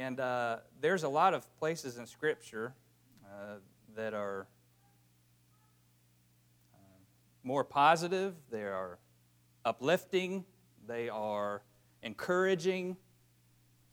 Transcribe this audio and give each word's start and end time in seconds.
And 0.00 0.18
uh, 0.18 0.56
there's 0.80 1.04
a 1.04 1.08
lot 1.08 1.34
of 1.34 1.46
places 1.56 1.98
in 1.98 2.06
Scripture 2.06 2.74
uh, 3.24 3.58
that 3.94 4.12
are 4.12 4.48
uh, 6.74 6.78
more 7.44 7.62
positive, 7.62 8.34
they 8.50 8.64
are 8.64 8.98
uplifting, 9.64 10.44
they 10.88 11.08
are 11.08 11.62
encouraging, 12.02 12.96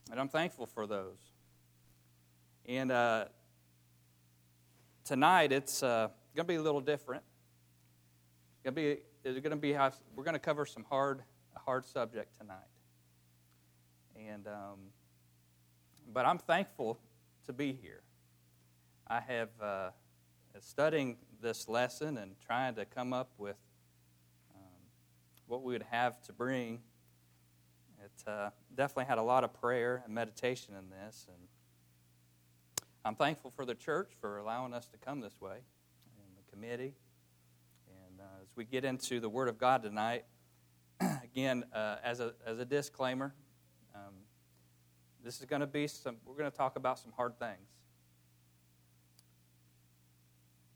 and 0.09 0.19
I'm 0.19 0.27
thankful 0.27 0.65
for 0.65 0.87
those. 0.87 1.19
And 2.65 2.91
uh, 2.91 3.25
tonight 5.05 5.51
it's 5.51 5.83
uh, 5.83 6.07
going 6.35 6.47
to 6.47 6.51
be 6.51 6.55
a 6.55 6.63
little 6.63 6.81
different. 6.81 7.21
It's 8.53 8.63
going 8.63 8.73
to 8.73 8.97
be, 9.23 9.39
going 9.39 9.51
to 9.51 9.55
be 9.55 9.73
we're 10.15 10.23
going 10.23 10.33
to 10.33 10.39
cover 10.39 10.65
some 10.65 10.83
hard, 10.89 11.21
hard 11.63 11.85
subject 11.85 12.39
tonight. 12.39 12.57
And 14.17 14.47
um, 14.47 14.79
but 16.11 16.25
I'm 16.25 16.37
thankful 16.37 16.99
to 17.45 17.53
be 17.53 17.73
here. 17.73 18.01
I 19.07 19.19
have 19.19 19.49
uh, 19.61 19.89
studying 20.59 21.17
this 21.41 21.67
lesson 21.67 22.17
and 22.17 22.35
trying 22.45 22.75
to 22.75 22.85
come 22.85 23.13
up 23.13 23.31
with 23.37 23.57
um, 24.55 24.61
what 25.47 25.63
we 25.63 25.73
would 25.73 25.85
have 25.91 26.21
to 26.23 26.33
bring. 26.33 26.79
It 28.03 28.29
uh, 28.29 28.49
definitely 28.75 29.05
had 29.05 29.17
a 29.17 29.23
lot 29.23 29.43
of 29.43 29.53
prayer 29.53 30.01
and 30.05 30.13
meditation 30.13 30.75
in 30.77 30.89
this, 30.89 31.27
and 31.27 31.47
I'm 33.03 33.15
thankful 33.15 33.51
for 33.51 33.65
the 33.65 33.75
church 33.75 34.11
for 34.19 34.37
allowing 34.37 34.73
us 34.73 34.87
to 34.89 34.97
come 34.97 35.21
this 35.21 35.39
way, 35.41 35.57
and 35.57 36.37
the 36.37 36.51
committee. 36.51 36.93
And 37.87 38.19
uh, 38.19 38.41
as 38.41 38.47
we 38.55 38.63
get 38.63 38.85
into 38.85 39.19
the 39.19 39.29
Word 39.29 39.49
of 39.49 39.57
God 39.57 39.83
tonight, 39.83 40.25
again, 41.23 41.63
uh, 41.73 41.97
as 42.03 42.19
a 42.19 42.33
as 42.45 42.59
a 42.59 42.65
disclaimer, 42.65 43.33
this 45.23 45.39
is 45.39 45.45
going 45.45 45.61
to 45.61 45.67
be 45.67 45.87
some, 45.87 46.17
we're 46.25 46.35
going 46.35 46.49
to 46.49 46.55
talk 46.55 46.75
about 46.75 46.99
some 46.99 47.11
hard 47.15 47.37
things. 47.37 47.69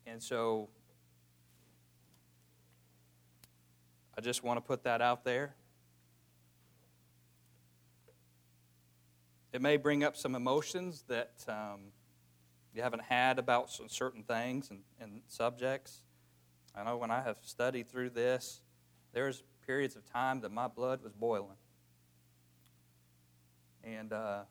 And 0.06 0.22
so 0.22 0.70
I 4.18 4.22
just 4.22 4.44
want 4.44 4.58
to 4.58 4.62
put 4.62 4.84
that 4.84 5.02
out 5.02 5.24
there. 5.24 5.56
It 9.52 9.62
may 9.62 9.78
bring 9.78 10.04
up 10.04 10.16
some 10.16 10.36
emotions 10.36 11.04
that 11.08 11.34
um, 11.48 11.92
you 12.74 12.82
haven't 12.82 13.04
had 13.04 13.40
about 13.40 13.72
some 13.72 13.88
certain 13.88 14.24
things 14.24 14.70
and, 14.70 14.82
and 15.00 15.22
subjects. 15.28 16.02
I 16.76 16.84
know 16.84 16.98
when 16.98 17.10
I 17.10 17.22
have 17.22 17.38
studied 17.42 17.90
through 17.90 18.12
this, 18.12 18.62
there's 19.14 19.44
periods 19.66 19.96
of 19.96 20.06
time 20.06 20.42
that 20.42 20.52
my 20.52 20.68
blood 20.68 21.02
was 21.02 21.14
boiling. 21.14 21.56
And, 23.86 24.12
uh, 24.12 24.42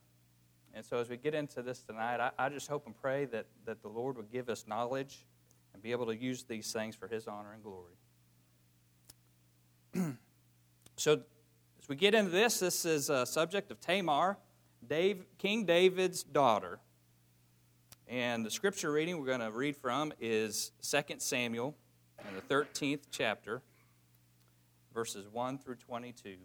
and 0.73 0.85
so 0.85 0.99
as 0.99 1.09
we 1.09 1.17
get 1.17 1.35
into 1.35 1.63
this 1.63 1.81
tonight, 1.81 2.21
I, 2.21 2.31
I 2.39 2.49
just 2.49 2.69
hope 2.69 2.87
and 2.87 2.97
pray 2.97 3.25
that, 3.27 3.47
that 3.67 3.83
the 3.83 3.89
Lord 3.89 4.17
would 4.17 4.31
give 4.31 4.49
us 4.49 4.65
knowledge 4.67 5.27
and 5.73 5.83
be 5.83 5.91
able 5.91 6.07
to 6.07 6.17
use 6.17 6.45
these 6.45 6.73
things 6.73 6.95
for 6.95 7.09
His 7.09 7.27
honor 7.27 7.53
and 7.53 7.63
glory. 7.63 7.95
so 10.97 11.21
as 11.81 11.89
we 11.89 11.97
get 11.97 12.15
into 12.15 12.31
this, 12.31 12.61
this 12.61 12.85
is 12.85 13.11
a 13.11 13.27
subject 13.27 13.71
of 13.73 13.81
Tamar, 13.81 14.39
Dave, 14.87 15.25
King 15.39 15.65
David's 15.65 16.23
daughter. 16.23 16.79
And 18.07 18.47
the 18.47 18.51
scripture 18.51 18.93
reading 18.93 19.19
we're 19.19 19.27
going 19.27 19.41
to 19.41 19.51
read 19.51 19.77
from 19.77 20.13
is 20.21 20.71
2 20.83 21.17
Samuel 21.19 21.75
in 22.29 22.35
the 22.37 22.55
13th 22.55 23.07
chapter, 23.11 23.63
verses 24.93 25.27
1 25.33 25.59
through 25.59 25.77
22. 25.77 26.37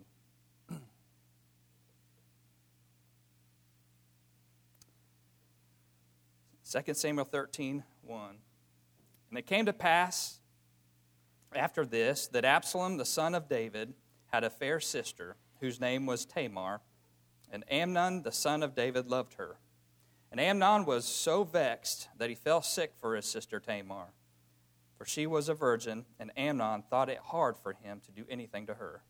2 6.69 6.93
Samuel 6.93 7.25
13, 7.25 7.83
1. 8.03 8.29
And 9.29 9.39
it 9.39 9.47
came 9.47 9.65
to 9.65 9.73
pass 9.73 10.39
after 11.55 11.83
this 11.83 12.27
that 12.27 12.45
Absalom, 12.45 12.97
the 12.97 13.05
son 13.05 13.33
of 13.33 13.49
David, 13.49 13.95
had 14.27 14.43
a 14.43 14.51
fair 14.51 14.79
sister 14.79 15.35
whose 15.61 15.79
name 15.79 16.05
was 16.05 16.25
Tamar, 16.25 16.81
and 17.51 17.63
Amnon, 17.71 18.21
the 18.21 18.31
son 18.31 18.61
of 18.61 18.75
David, 18.75 19.07
loved 19.07 19.33
her. 19.35 19.57
And 20.31 20.39
Amnon 20.39 20.85
was 20.85 21.05
so 21.05 21.43
vexed 21.43 22.07
that 22.19 22.29
he 22.29 22.35
fell 22.35 22.61
sick 22.61 22.93
for 23.01 23.15
his 23.15 23.25
sister 23.25 23.59
Tamar, 23.59 24.13
for 24.95 25.05
she 25.05 25.25
was 25.25 25.49
a 25.49 25.55
virgin, 25.55 26.05
and 26.19 26.31
Amnon 26.37 26.83
thought 26.87 27.09
it 27.09 27.17
hard 27.17 27.57
for 27.57 27.73
him 27.73 27.99
to 28.05 28.11
do 28.11 28.25
anything 28.29 28.67
to 28.67 28.75
her. 28.75 29.01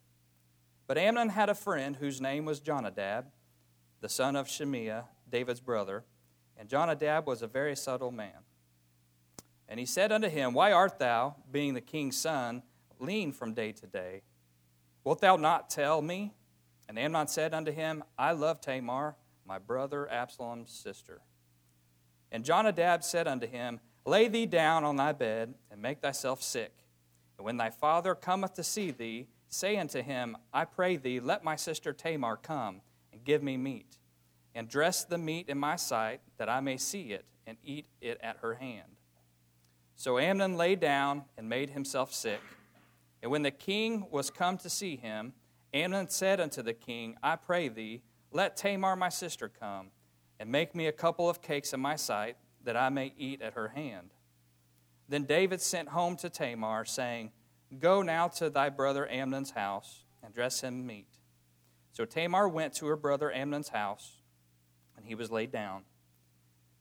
But 0.87 0.97
Amnon 0.97 1.29
had 1.29 1.49
a 1.49 1.55
friend 1.55 1.97
whose 1.97 2.21
name 2.21 2.45
was 2.45 2.61
Jonadab, 2.61 3.25
the 3.99 4.07
son 4.07 4.37
of 4.37 4.47
Shimeah, 4.47 5.03
David's 5.29 5.59
brother 5.59 6.05
and 6.59 6.67
Jonadab 6.67 7.25
was 7.25 7.41
a 7.41 7.47
very 7.47 7.75
subtle 7.75 8.11
man. 8.11 8.43
And 9.69 9.79
he 9.79 9.85
said 9.85 10.11
unto 10.11 10.27
him, 10.27 10.53
Why 10.53 10.73
art 10.73 10.99
thou, 10.99 11.37
being 11.49 11.73
the 11.73 11.81
king's 11.81 12.17
son, 12.17 12.63
lean 12.99 13.31
from 13.31 13.53
day 13.53 13.71
to 13.71 13.87
day? 13.87 14.23
Wilt 15.05 15.21
thou 15.21 15.37
not 15.37 15.69
tell 15.69 16.01
me? 16.01 16.33
And 16.89 16.99
Amnon 16.99 17.27
said 17.27 17.53
unto 17.53 17.71
him, 17.71 18.03
I 18.17 18.33
love 18.33 18.59
Tamar, 18.59 19.15
my 19.45 19.57
brother 19.57 20.11
Absalom's 20.11 20.71
sister. 20.71 21.21
And 22.29 22.43
Jonadab 22.43 23.03
said 23.03 23.27
unto 23.27 23.47
him, 23.47 23.79
Lay 24.05 24.27
thee 24.27 24.45
down 24.45 24.83
on 24.83 24.97
thy 24.97 25.13
bed, 25.13 25.53
and 25.71 25.81
make 25.81 26.01
thyself 26.01 26.43
sick. 26.43 26.73
And 27.37 27.45
when 27.45 27.57
thy 27.57 27.69
father 27.69 28.15
cometh 28.15 28.53
to 28.55 28.63
see 28.63 28.91
thee, 28.91 29.27
say 29.47 29.77
unto 29.77 30.01
him, 30.01 30.35
I 30.51 30.65
pray 30.65 30.97
thee, 30.97 31.21
let 31.21 31.43
my 31.43 31.55
sister 31.55 31.93
Tamar 31.93 32.35
come, 32.35 32.81
and 33.13 33.23
give 33.23 33.41
me 33.41 33.55
meat 33.55 33.98
and 34.59 34.67
dress 34.67 35.05
the 35.05 35.17
meat 35.17 35.47
in 35.47 35.57
my 35.57 35.77
sight, 35.77 36.19
that 36.37 36.49
I 36.49 36.59
may 36.59 36.75
see 36.75 37.13
it 37.13 37.23
and 37.47 37.55
eat 37.63 37.85
it 38.01 38.19
at 38.21 38.39
her 38.41 38.55
hand. 38.55 38.97
So 39.95 40.19
Amnon 40.19 40.57
lay 40.57 40.75
down 40.75 41.23
and 41.37 41.47
made 41.47 41.69
himself 41.69 42.13
sick. 42.13 42.41
And 43.23 43.31
when 43.31 43.43
the 43.43 43.51
king 43.51 44.07
was 44.11 44.29
come 44.29 44.57
to 44.57 44.69
see 44.69 44.97
him, 44.97 45.31
Amnon 45.73 46.09
said 46.09 46.41
unto 46.41 46.61
the 46.61 46.73
king, 46.73 47.15
I 47.23 47.37
pray 47.37 47.69
thee, 47.69 48.01
let 48.33 48.57
Tamar 48.57 48.97
my 48.97 49.07
sister 49.07 49.47
come, 49.47 49.91
and 50.41 50.51
make 50.51 50.75
me 50.75 50.87
a 50.87 50.91
couple 50.91 51.29
of 51.29 51.41
cakes 51.41 51.71
in 51.71 51.79
my 51.79 51.95
sight, 51.95 52.35
that 52.65 52.75
I 52.75 52.89
may 52.89 53.13
eat 53.17 53.41
at 53.41 53.53
her 53.53 53.69
hand. 53.69 54.09
Then 55.07 55.23
David 55.23 55.61
sent 55.61 55.87
home 55.87 56.17
to 56.17 56.29
Tamar, 56.29 56.83
saying, 56.83 57.31
Go 57.79 58.01
now 58.01 58.27
to 58.27 58.49
thy 58.49 58.67
brother 58.67 59.07
Amnon's 59.07 59.51
house, 59.51 60.03
and 60.21 60.33
dress 60.33 60.59
him 60.59 60.85
meat. 60.85 61.07
So 61.93 62.03
Tamar 62.03 62.49
went 62.49 62.73
to 62.73 62.87
her 62.87 62.97
brother 62.97 63.31
Amnon's 63.31 63.69
house 63.69 64.18
he 65.09 65.15
was 65.15 65.31
laid 65.31 65.51
down. 65.51 65.81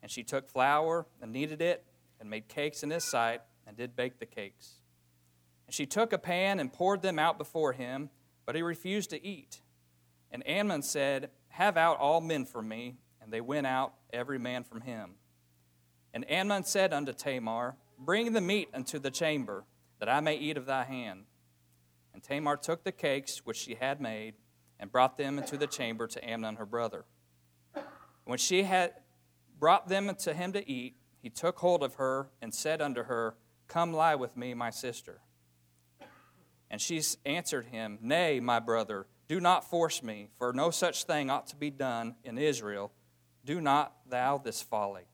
And 0.03 0.11
she 0.11 0.23
took 0.23 0.49
flour 0.49 1.07
and 1.21 1.33
kneaded 1.33 1.61
it, 1.61 1.85
and 2.21 2.29
made 2.29 2.49
cakes 2.49 2.83
in 2.83 2.91
his 2.91 3.05
sight, 3.05 3.41
and 3.67 3.77
did 3.77 3.97
bake 3.97 4.19
the 4.19 4.27
cakes. 4.27 4.75
And 5.67 5.75
she 5.75 5.87
took 5.87 6.13
a 6.13 6.19
pan 6.19 6.61
and 6.61 6.73
poured 6.73 7.03
them 7.03 7.19
out 7.19 7.39
before 7.39 7.73
him, 7.73 8.11
but 8.47 8.55
he 8.55 8.63
refused 8.63 9.11
to 9.11 9.27
eat. 9.27 9.61
And 10.31 10.47
Amnon 10.49 10.83
said, 10.83 11.31
Have 11.49 11.77
out 11.77 11.99
all 11.99 12.21
men 12.21 12.45
from 12.45 12.69
me. 12.69 12.97
And 13.21 13.33
they 13.33 13.41
went 13.41 13.67
out, 13.67 13.93
every 14.13 14.39
man 14.39 14.65
from 14.65 14.81
him. 14.81 15.17
And 16.15 16.31
Amnon 16.31 16.65
said 16.65 16.95
unto 16.95 17.13
Tamar, 17.13 17.77
Bring 17.99 18.33
the 18.33 18.41
meat 18.41 18.69
unto 18.73 18.99
the 18.99 19.11
chamber, 19.11 19.65
that 19.99 20.09
I 20.09 20.21
may 20.21 20.37
eat 20.37 20.57
of 20.57 20.65
thy 20.65 20.85
hand. 20.85 21.25
And 22.15 22.23
Tamar 22.23 22.57
took 22.57 22.85
the 22.85 22.93
cakes 22.93 23.43
which 23.45 23.59
she 23.59 23.75
had 23.75 24.01
made, 24.01 24.35
and 24.81 24.91
brought 24.91 25.19
them 25.19 25.39
into 25.39 25.57
the 25.57 25.67
chamber 25.67 26.07
to 26.07 26.29
Amnon 26.29 26.57
her 26.57 26.65
brother. 26.65 27.05
When 28.29 28.37
she 28.37 28.65
had 28.65 28.93
brought 29.59 29.89
them 29.89 30.15
to 30.15 30.35
him 30.35 30.53
to 30.53 30.71
eat, 30.71 30.97
he 31.23 31.31
took 31.31 31.61
hold 31.61 31.83
of 31.83 31.95
her 31.95 32.29
and 32.43 32.55
said 32.55 32.83
unto 32.83 33.05
her, 33.05 33.37
Come 33.69 33.95
lie 33.95 34.17
with 34.17 34.37
me, 34.37 34.53
my 34.53 34.69
sister. 34.69 35.23
And 36.71 36.79
she 36.79 37.01
answered 37.25 37.69
him, 37.69 37.99
Nay, 38.03 38.39
my 38.39 38.61
brother, 38.61 39.07
do 39.29 39.41
not 39.41 39.65
force 39.65 40.03
me, 40.03 40.29
for 40.37 40.53
no 40.53 40.71
such 40.71 41.05
thing 41.05 41.31
ought 41.31 41.47
to 41.47 41.57
be 41.57 41.71
done 41.71 42.17
in 42.23 42.37
Israel. 42.37 42.93
Do 43.47 43.63
not 43.63 43.95
thou 44.07 44.37
this 44.37 44.61
folly. 44.61 45.09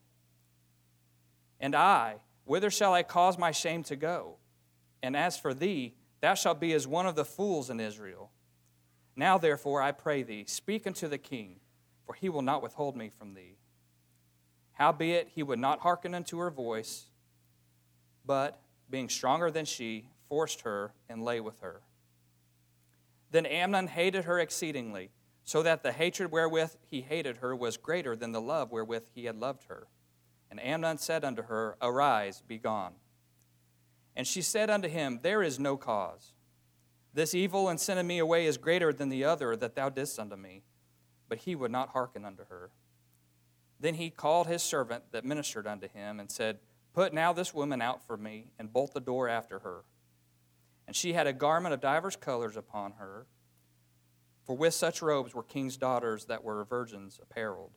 And 1.60 1.76
I, 1.76 2.16
whither 2.44 2.68
shall 2.68 2.94
I 2.94 3.04
cause 3.04 3.38
my 3.38 3.52
shame 3.52 3.84
to 3.84 3.94
go? 3.94 4.38
And 5.04 5.16
as 5.16 5.38
for 5.38 5.54
thee, 5.54 5.94
thou 6.20 6.34
shalt 6.34 6.58
be 6.58 6.72
as 6.72 6.88
one 6.88 7.06
of 7.06 7.14
the 7.14 7.24
fools 7.24 7.70
in 7.70 7.78
Israel. 7.78 8.32
Now, 9.14 9.38
therefore, 9.38 9.82
I 9.82 9.92
pray 9.92 10.24
thee, 10.24 10.46
speak 10.48 10.84
unto 10.84 11.06
the 11.06 11.16
king 11.16 11.60
for 12.06 12.14
he 12.14 12.28
will 12.28 12.42
not 12.42 12.62
withhold 12.62 12.96
me 12.96 13.10
from 13.10 13.34
thee. 13.34 13.56
Howbeit, 14.72 15.30
he 15.34 15.42
would 15.42 15.58
not 15.58 15.80
hearken 15.80 16.14
unto 16.14 16.38
her 16.38 16.50
voice, 16.50 17.06
but, 18.24 18.60
being 18.90 19.08
stronger 19.08 19.50
than 19.50 19.64
she, 19.64 20.08
forced 20.28 20.62
her 20.62 20.92
and 21.08 21.22
lay 21.22 21.40
with 21.40 21.60
her. 21.60 21.82
Then 23.30 23.46
Amnon 23.46 23.88
hated 23.88 24.24
her 24.24 24.38
exceedingly, 24.38 25.10
so 25.44 25.62
that 25.62 25.82
the 25.82 25.92
hatred 25.92 26.32
wherewith 26.32 26.76
he 26.88 27.02
hated 27.02 27.38
her 27.38 27.54
was 27.54 27.76
greater 27.76 28.16
than 28.16 28.32
the 28.32 28.40
love 28.40 28.72
wherewith 28.72 29.08
he 29.14 29.26
had 29.26 29.36
loved 29.36 29.64
her. 29.64 29.86
And 30.50 30.62
Amnon 30.62 30.98
said 30.98 31.24
unto 31.24 31.42
her, 31.42 31.76
Arise, 31.82 32.42
be 32.46 32.58
gone. 32.58 32.94
And 34.16 34.26
she 34.26 34.42
said 34.42 34.70
unto 34.70 34.88
him, 34.88 35.20
There 35.22 35.42
is 35.42 35.58
no 35.58 35.76
cause. 35.76 36.32
This 37.12 37.34
evil 37.34 37.68
and 37.68 37.78
sending 37.78 38.06
me 38.06 38.18
away 38.18 38.46
is 38.46 38.56
greater 38.56 38.92
than 38.92 39.08
the 39.08 39.24
other 39.24 39.54
that 39.56 39.74
thou 39.74 39.88
didst 39.88 40.18
unto 40.18 40.36
me 40.36 40.62
but 41.28 41.38
he 41.38 41.54
would 41.54 41.70
not 41.70 41.90
hearken 41.90 42.24
unto 42.24 42.44
her. 42.46 42.70
Then 43.80 43.94
he 43.94 44.10
called 44.10 44.46
his 44.46 44.62
servant 44.62 45.04
that 45.12 45.24
ministered 45.24 45.66
unto 45.66 45.88
him 45.88 46.20
and 46.20 46.30
said, 46.30 46.58
Put 46.92 47.12
now 47.12 47.32
this 47.32 47.52
woman 47.52 47.82
out 47.82 48.06
for 48.06 48.16
me, 48.16 48.52
and 48.58 48.72
bolt 48.72 48.94
the 48.94 49.00
door 49.00 49.28
after 49.28 49.58
her. 49.60 49.84
And 50.86 50.94
she 50.94 51.12
had 51.12 51.26
a 51.26 51.32
garment 51.32 51.74
of 51.74 51.80
divers 51.80 52.16
colors 52.16 52.56
upon 52.56 52.92
her, 52.92 53.26
for 54.44 54.56
with 54.56 54.74
such 54.74 55.02
robes 55.02 55.34
were 55.34 55.42
king's 55.42 55.76
daughters 55.76 56.26
that 56.26 56.44
were 56.44 56.64
virgins 56.64 57.18
apparelled. 57.20 57.72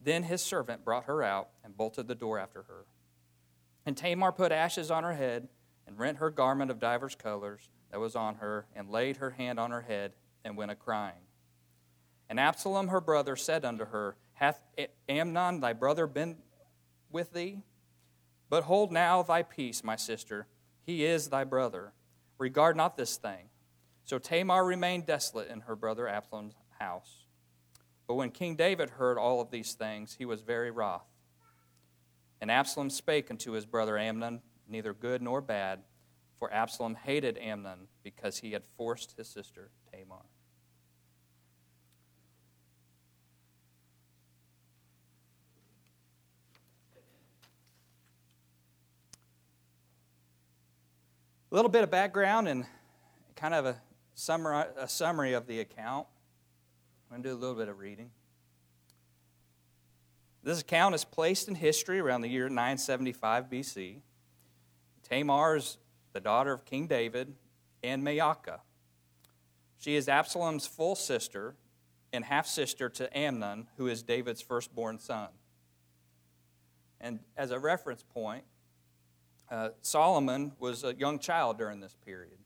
Then 0.00 0.24
his 0.24 0.42
servant 0.42 0.84
brought 0.84 1.04
her 1.04 1.22
out 1.22 1.48
and 1.64 1.76
bolted 1.76 2.06
the 2.06 2.14
door 2.14 2.38
after 2.38 2.64
her. 2.64 2.86
And 3.86 3.96
Tamar 3.96 4.32
put 4.32 4.52
ashes 4.52 4.90
on 4.90 5.04
her 5.04 5.14
head, 5.14 5.48
and 5.86 5.98
rent 5.98 6.18
her 6.18 6.30
garment 6.30 6.70
of 6.70 6.80
divers 6.80 7.14
colors 7.14 7.70
that 7.90 8.00
was 8.00 8.16
on 8.16 8.36
her, 8.36 8.66
and 8.74 8.90
laid 8.90 9.18
her 9.18 9.30
hand 9.30 9.58
on 9.58 9.70
her 9.70 9.82
head, 9.82 10.12
and 10.44 10.56
went 10.56 10.72
a 10.72 10.74
crying. 10.74 11.25
And 12.28 12.40
Absalom 12.40 12.88
her 12.88 13.00
brother 13.00 13.36
said 13.36 13.64
unto 13.64 13.86
her, 13.86 14.16
Hath 14.34 14.60
Amnon 15.08 15.60
thy 15.60 15.72
brother 15.72 16.06
been 16.06 16.38
with 17.10 17.32
thee? 17.32 17.62
But 18.48 18.64
hold 18.64 18.92
now 18.92 19.22
thy 19.22 19.42
peace, 19.42 19.82
my 19.84 19.96
sister. 19.96 20.46
He 20.84 21.04
is 21.04 21.28
thy 21.28 21.44
brother. 21.44 21.92
Regard 22.38 22.76
not 22.76 22.96
this 22.96 23.16
thing. 23.16 23.48
So 24.04 24.18
Tamar 24.18 24.64
remained 24.64 25.06
desolate 25.06 25.48
in 25.48 25.62
her 25.62 25.74
brother 25.74 26.06
Absalom's 26.06 26.54
house. 26.78 27.26
But 28.06 28.14
when 28.14 28.30
King 28.30 28.54
David 28.54 28.90
heard 28.90 29.18
all 29.18 29.40
of 29.40 29.50
these 29.50 29.74
things, 29.74 30.14
he 30.16 30.24
was 30.24 30.42
very 30.42 30.70
wroth. 30.70 31.06
And 32.40 32.50
Absalom 32.50 32.90
spake 32.90 33.30
unto 33.30 33.52
his 33.52 33.66
brother 33.66 33.98
Amnon, 33.98 34.42
neither 34.68 34.94
good 34.94 35.22
nor 35.22 35.40
bad, 35.40 35.80
for 36.38 36.52
Absalom 36.52 36.94
hated 36.94 37.38
Amnon 37.38 37.88
because 38.04 38.38
he 38.38 38.52
had 38.52 38.62
forced 38.76 39.16
his 39.16 39.28
sister 39.28 39.70
Tamar. 39.92 40.26
A 51.56 51.58
little 51.58 51.70
bit 51.70 51.84
of 51.84 51.90
background 51.90 52.48
and 52.48 52.66
kind 53.34 53.54
of 53.54 53.64
a 53.64 53.80
summary, 54.12 54.66
a 54.76 54.86
summary 54.86 55.32
of 55.32 55.46
the 55.46 55.60
account. 55.60 56.06
I'm 57.10 57.14
going 57.14 57.22
to 57.22 57.28
do 57.30 57.34
a 57.34 57.40
little 57.40 57.56
bit 57.56 57.68
of 57.68 57.78
reading. 57.78 58.10
This 60.42 60.60
account 60.60 60.94
is 60.94 61.06
placed 61.06 61.48
in 61.48 61.54
history 61.54 61.98
around 61.98 62.20
the 62.20 62.28
year 62.28 62.50
975 62.50 63.48
BC. 63.48 64.00
Tamar 65.02 65.56
is 65.56 65.78
the 66.12 66.20
daughter 66.20 66.52
of 66.52 66.66
King 66.66 66.88
David 66.88 67.32
and 67.82 68.06
Maacah. 68.06 68.60
She 69.78 69.96
is 69.96 70.10
Absalom's 70.10 70.66
full 70.66 70.94
sister 70.94 71.54
and 72.12 72.26
half 72.26 72.46
sister 72.46 72.90
to 72.90 73.18
Amnon, 73.18 73.68
who 73.78 73.86
is 73.86 74.02
David's 74.02 74.42
firstborn 74.42 74.98
son. 74.98 75.28
And 77.00 77.20
as 77.34 77.50
a 77.50 77.58
reference 77.58 78.02
point, 78.02 78.44
uh, 79.50 79.70
Solomon 79.82 80.52
was 80.58 80.84
a 80.84 80.94
young 80.94 81.18
child 81.18 81.58
during 81.58 81.80
this 81.80 81.96
period. 82.04 82.38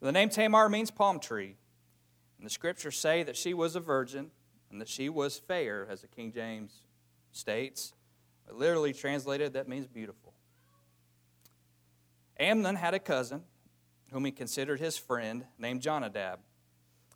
The 0.00 0.12
name 0.12 0.28
Tamar 0.28 0.68
means 0.68 0.90
palm 0.90 1.18
tree. 1.20 1.56
And 2.38 2.46
the 2.46 2.50
scriptures 2.50 2.96
say 2.96 3.22
that 3.24 3.36
she 3.36 3.52
was 3.52 3.74
a 3.74 3.80
virgin 3.80 4.30
and 4.70 4.80
that 4.80 4.88
she 4.88 5.08
was 5.08 5.38
fair, 5.38 5.86
as 5.90 6.02
the 6.02 6.08
King 6.08 6.32
James 6.32 6.82
states. 7.32 7.94
But 8.46 8.56
literally 8.56 8.92
translated, 8.92 9.54
that 9.54 9.68
means 9.68 9.86
beautiful. 9.86 10.34
Amnon 12.38 12.76
had 12.76 12.94
a 12.94 12.98
cousin 12.98 13.42
whom 14.12 14.24
he 14.24 14.30
considered 14.30 14.78
his 14.78 14.96
friend 14.96 15.44
named 15.58 15.82
Jonadab. 15.82 16.38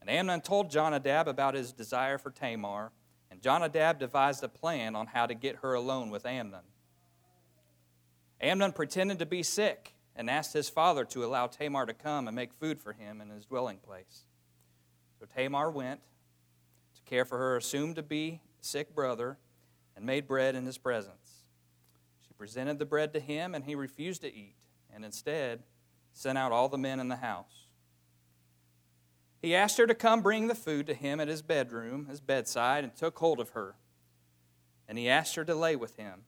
And 0.00 0.10
Amnon 0.10 0.40
told 0.40 0.70
Jonadab 0.70 1.28
about 1.28 1.54
his 1.54 1.72
desire 1.72 2.18
for 2.18 2.30
Tamar, 2.30 2.90
and 3.30 3.40
Jonadab 3.40 4.00
devised 4.00 4.42
a 4.42 4.48
plan 4.48 4.96
on 4.96 5.06
how 5.06 5.26
to 5.26 5.34
get 5.34 5.56
her 5.56 5.74
alone 5.74 6.10
with 6.10 6.26
Amnon. 6.26 6.64
Amnon 8.42 8.72
pretended 8.72 9.20
to 9.20 9.26
be 9.26 9.42
sick 9.42 9.94
and 10.16 10.28
asked 10.28 10.52
his 10.52 10.68
father 10.68 11.04
to 11.06 11.24
allow 11.24 11.46
Tamar 11.46 11.86
to 11.86 11.94
come 11.94 12.26
and 12.26 12.34
make 12.34 12.52
food 12.52 12.80
for 12.80 12.92
him 12.92 13.20
in 13.20 13.30
his 13.30 13.46
dwelling 13.46 13.78
place. 13.78 14.24
So 15.18 15.26
Tamar 15.26 15.70
went 15.70 16.00
to 16.96 17.02
care 17.02 17.24
for 17.24 17.38
her 17.38 17.56
assumed 17.56 17.96
to 17.96 18.02
be 18.02 18.40
sick 18.60 18.94
brother 18.94 19.38
and 19.96 20.04
made 20.04 20.26
bread 20.26 20.56
in 20.56 20.66
his 20.66 20.78
presence. 20.78 21.44
She 22.26 22.34
presented 22.34 22.78
the 22.78 22.84
bread 22.86 23.12
to 23.12 23.20
him, 23.20 23.54
and 23.54 23.64
he 23.64 23.74
refused 23.74 24.22
to 24.22 24.34
eat, 24.34 24.56
and 24.92 25.04
instead 25.04 25.62
sent 26.12 26.36
out 26.36 26.52
all 26.52 26.68
the 26.68 26.78
men 26.78 26.98
in 26.98 27.08
the 27.08 27.16
house. 27.16 27.68
He 29.40 29.54
asked 29.54 29.78
her 29.78 29.86
to 29.86 29.94
come 29.94 30.20
bring 30.20 30.48
the 30.48 30.54
food 30.54 30.86
to 30.86 30.94
him 30.94 31.20
at 31.20 31.28
his 31.28 31.42
bedroom, 31.42 32.06
his 32.06 32.20
bedside, 32.20 32.84
and 32.84 32.94
took 32.94 33.18
hold 33.18 33.40
of 33.40 33.50
her. 33.50 33.76
And 34.88 34.98
he 34.98 35.08
asked 35.08 35.36
her 35.36 35.44
to 35.44 35.54
lay 35.54 35.76
with 35.76 35.96
him. 35.96 36.22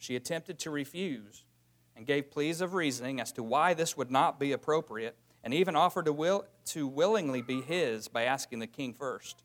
She 0.00 0.16
attempted 0.16 0.58
to 0.60 0.70
refuse 0.70 1.44
and 1.94 2.06
gave 2.06 2.30
pleas 2.30 2.62
of 2.62 2.72
reasoning 2.72 3.20
as 3.20 3.32
to 3.32 3.42
why 3.42 3.74
this 3.74 3.98
would 3.98 4.10
not 4.10 4.40
be 4.40 4.50
appropriate, 4.50 5.14
and 5.44 5.52
even 5.52 5.76
offered 5.76 6.06
to, 6.06 6.12
will, 6.12 6.46
to 6.64 6.88
willingly 6.88 7.42
be 7.42 7.60
his 7.60 8.08
by 8.08 8.24
asking 8.24 8.60
the 8.60 8.66
king 8.66 8.94
first. 8.94 9.44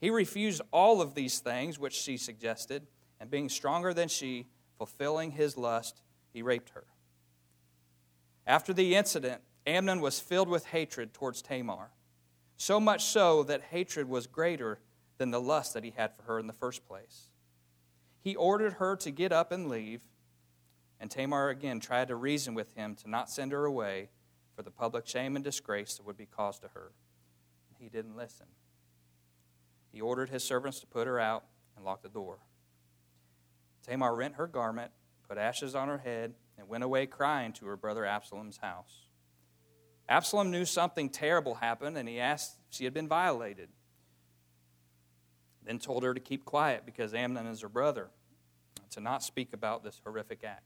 He 0.00 0.10
refused 0.10 0.60
all 0.72 1.00
of 1.00 1.14
these 1.14 1.38
things 1.38 1.78
which 1.78 1.94
she 1.94 2.16
suggested, 2.16 2.88
and 3.20 3.30
being 3.30 3.48
stronger 3.48 3.94
than 3.94 4.08
she, 4.08 4.48
fulfilling 4.76 5.30
his 5.30 5.56
lust, 5.56 6.02
he 6.32 6.42
raped 6.42 6.70
her. 6.70 6.84
After 8.44 8.72
the 8.72 8.96
incident, 8.96 9.40
Amnon 9.64 10.00
was 10.00 10.18
filled 10.18 10.48
with 10.48 10.66
hatred 10.66 11.14
towards 11.14 11.42
Tamar, 11.42 11.90
so 12.56 12.80
much 12.80 13.04
so 13.04 13.44
that 13.44 13.62
hatred 13.70 14.08
was 14.08 14.26
greater 14.26 14.80
than 15.18 15.30
the 15.30 15.40
lust 15.40 15.74
that 15.74 15.84
he 15.84 15.92
had 15.96 16.16
for 16.16 16.24
her 16.24 16.40
in 16.40 16.48
the 16.48 16.52
first 16.52 16.84
place. 16.88 17.28
He 18.22 18.36
ordered 18.36 18.74
her 18.74 18.94
to 18.96 19.10
get 19.10 19.32
up 19.32 19.50
and 19.50 19.68
leave, 19.68 20.00
and 21.00 21.10
Tamar 21.10 21.48
again 21.48 21.80
tried 21.80 22.08
to 22.08 22.14
reason 22.14 22.54
with 22.54 22.74
him 22.74 22.94
to 22.96 23.10
not 23.10 23.28
send 23.28 23.50
her 23.50 23.64
away 23.64 24.10
for 24.54 24.62
the 24.62 24.70
public 24.70 25.08
shame 25.08 25.34
and 25.34 25.44
disgrace 25.44 25.96
that 25.96 26.06
would 26.06 26.16
be 26.16 26.26
caused 26.26 26.62
to 26.62 26.68
her. 26.68 26.92
He 27.80 27.88
didn't 27.88 28.16
listen. 28.16 28.46
He 29.90 30.00
ordered 30.00 30.30
his 30.30 30.44
servants 30.44 30.78
to 30.80 30.86
put 30.86 31.08
her 31.08 31.18
out 31.18 31.44
and 31.74 31.84
lock 31.84 32.02
the 32.02 32.08
door. 32.08 32.38
Tamar 33.82 34.14
rent 34.14 34.36
her 34.36 34.46
garment, 34.46 34.92
put 35.28 35.36
ashes 35.36 35.74
on 35.74 35.88
her 35.88 35.98
head, 35.98 36.34
and 36.56 36.68
went 36.68 36.84
away 36.84 37.06
crying 37.06 37.52
to 37.54 37.66
her 37.66 37.76
brother 37.76 38.06
Absalom's 38.06 38.58
house. 38.58 39.06
Absalom 40.08 40.52
knew 40.52 40.64
something 40.64 41.08
terrible 41.08 41.54
happened, 41.56 41.98
and 41.98 42.08
he 42.08 42.20
asked 42.20 42.58
if 42.68 42.76
she 42.76 42.84
had 42.84 42.94
been 42.94 43.08
violated 43.08 43.68
then 45.64 45.78
told 45.78 46.02
her 46.02 46.14
to 46.14 46.20
keep 46.20 46.44
quiet 46.44 46.82
because 46.84 47.14
Amnon 47.14 47.46
is 47.46 47.60
her 47.60 47.68
brother, 47.68 48.10
to 48.90 49.00
not 49.00 49.22
speak 49.22 49.52
about 49.52 49.84
this 49.84 50.00
horrific 50.04 50.44
act. 50.44 50.64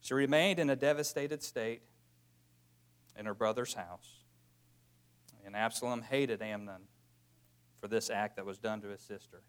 She 0.00 0.14
remained 0.14 0.58
in 0.58 0.70
a 0.70 0.76
devastated 0.76 1.42
state 1.42 1.82
in 3.18 3.26
her 3.26 3.34
brother's 3.34 3.74
house. 3.74 4.24
And 5.46 5.56
Absalom 5.56 6.02
hated 6.02 6.42
Amnon 6.42 6.82
for 7.80 7.88
this 7.88 8.10
act 8.10 8.36
that 8.36 8.46
was 8.46 8.58
done 8.58 8.80
to 8.82 8.88
his 8.88 9.00
sister. 9.00 9.42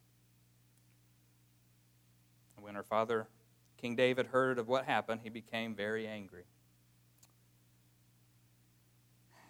And 2.55 2.65
when 2.65 2.75
her 2.75 2.83
father, 2.83 3.27
King 3.77 3.95
David, 3.95 4.27
heard 4.27 4.59
of 4.59 4.67
what 4.67 4.85
happened, 4.85 5.21
he 5.23 5.29
became 5.29 5.75
very 5.75 6.07
angry. 6.07 6.43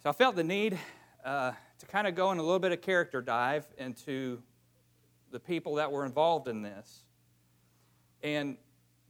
So 0.03 0.09
I 0.09 0.13
felt 0.13 0.35
the 0.35 0.43
need 0.43 0.77
uh, 1.23 1.53
to 1.79 1.85
kind 1.85 2.07
of 2.07 2.15
go 2.15 2.31
in 2.31 2.37
a 2.37 2.43
little 2.43 2.59
bit 2.59 2.71
of 2.71 2.81
character 2.81 3.21
dive 3.21 3.65
into 3.77 4.41
the 5.31 5.39
people 5.39 5.75
that 5.75 5.91
were 5.91 6.05
involved 6.05 6.47
in 6.47 6.61
this. 6.61 7.03
And 8.23 8.57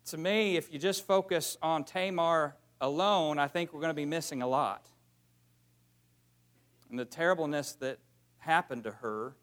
to 0.06 0.18
me, 0.18 0.58
if 0.58 0.72
you 0.74 0.80
just 0.80 1.06
focus 1.06 1.58
on 1.62 1.84
Tamar 1.84 2.56
alone, 2.82 3.40
I 3.40 3.48
think 3.48 3.74
we're 3.74 3.82
going 3.82 3.92
to 3.92 3.94
be 3.94 4.06
missing 4.06 4.42
a 4.42 4.48
lot. 4.48 4.88
And 6.90 7.00
the 7.00 7.06
terribleness 7.06 7.74
that 7.74 8.00
happened 8.40 8.84
to 8.84 8.92
her. 8.92 9.36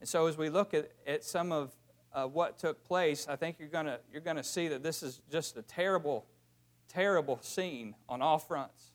And 0.00 0.08
so, 0.08 0.26
as 0.26 0.36
we 0.36 0.50
look 0.50 0.74
at, 0.74 0.90
at 1.06 1.24
some 1.24 1.50
of 1.50 1.72
uh, 2.12 2.26
what 2.26 2.58
took 2.58 2.84
place, 2.84 3.26
I 3.28 3.36
think 3.36 3.56
you're 3.58 3.68
going 3.68 3.88
you're 4.12 4.20
going 4.20 4.36
to 4.36 4.44
see 4.44 4.68
that 4.68 4.82
this 4.82 5.02
is 5.02 5.20
just 5.30 5.56
a 5.56 5.62
terrible, 5.62 6.26
terrible 6.88 7.38
scene 7.42 7.94
on 8.08 8.20
all 8.20 8.38
fronts. 8.38 8.93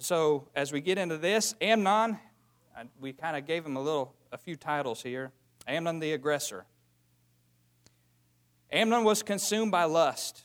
So, 0.00 0.48
as 0.54 0.72
we 0.72 0.80
get 0.80 0.96
into 0.96 1.18
this, 1.18 1.54
Amnon, 1.60 2.18
we 2.98 3.12
kind 3.12 3.36
of 3.36 3.46
gave 3.46 3.66
him 3.66 3.76
a 3.76 3.82
little, 3.82 4.14
a 4.32 4.38
few 4.38 4.56
titles 4.56 5.02
here. 5.02 5.30
Amnon 5.68 5.98
the 5.98 6.12
aggressor. 6.12 6.64
Amnon 8.72 9.04
was 9.04 9.22
consumed 9.22 9.70
by 9.70 9.84
lust. 9.84 10.44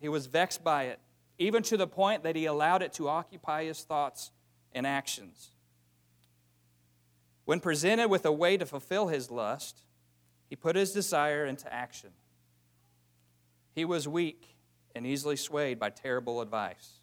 He 0.00 0.08
was 0.08 0.26
vexed 0.26 0.64
by 0.64 0.84
it, 0.84 0.98
even 1.38 1.62
to 1.64 1.76
the 1.76 1.86
point 1.86 2.24
that 2.24 2.34
he 2.34 2.46
allowed 2.46 2.82
it 2.82 2.92
to 2.94 3.08
occupy 3.08 3.64
his 3.64 3.82
thoughts 3.82 4.32
and 4.72 4.84
actions. 4.84 5.52
When 7.44 7.60
presented 7.60 8.08
with 8.08 8.26
a 8.26 8.32
way 8.32 8.56
to 8.56 8.66
fulfill 8.66 9.06
his 9.06 9.30
lust, 9.30 9.84
he 10.50 10.56
put 10.56 10.74
his 10.74 10.92
desire 10.92 11.46
into 11.46 11.72
action. 11.72 12.10
He 13.76 13.84
was 13.84 14.08
weak 14.08 14.56
and 14.92 15.06
easily 15.06 15.36
swayed 15.36 15.78
by 15.78 15.90
terrible 15.90 16.40
advice. 16.40 16.97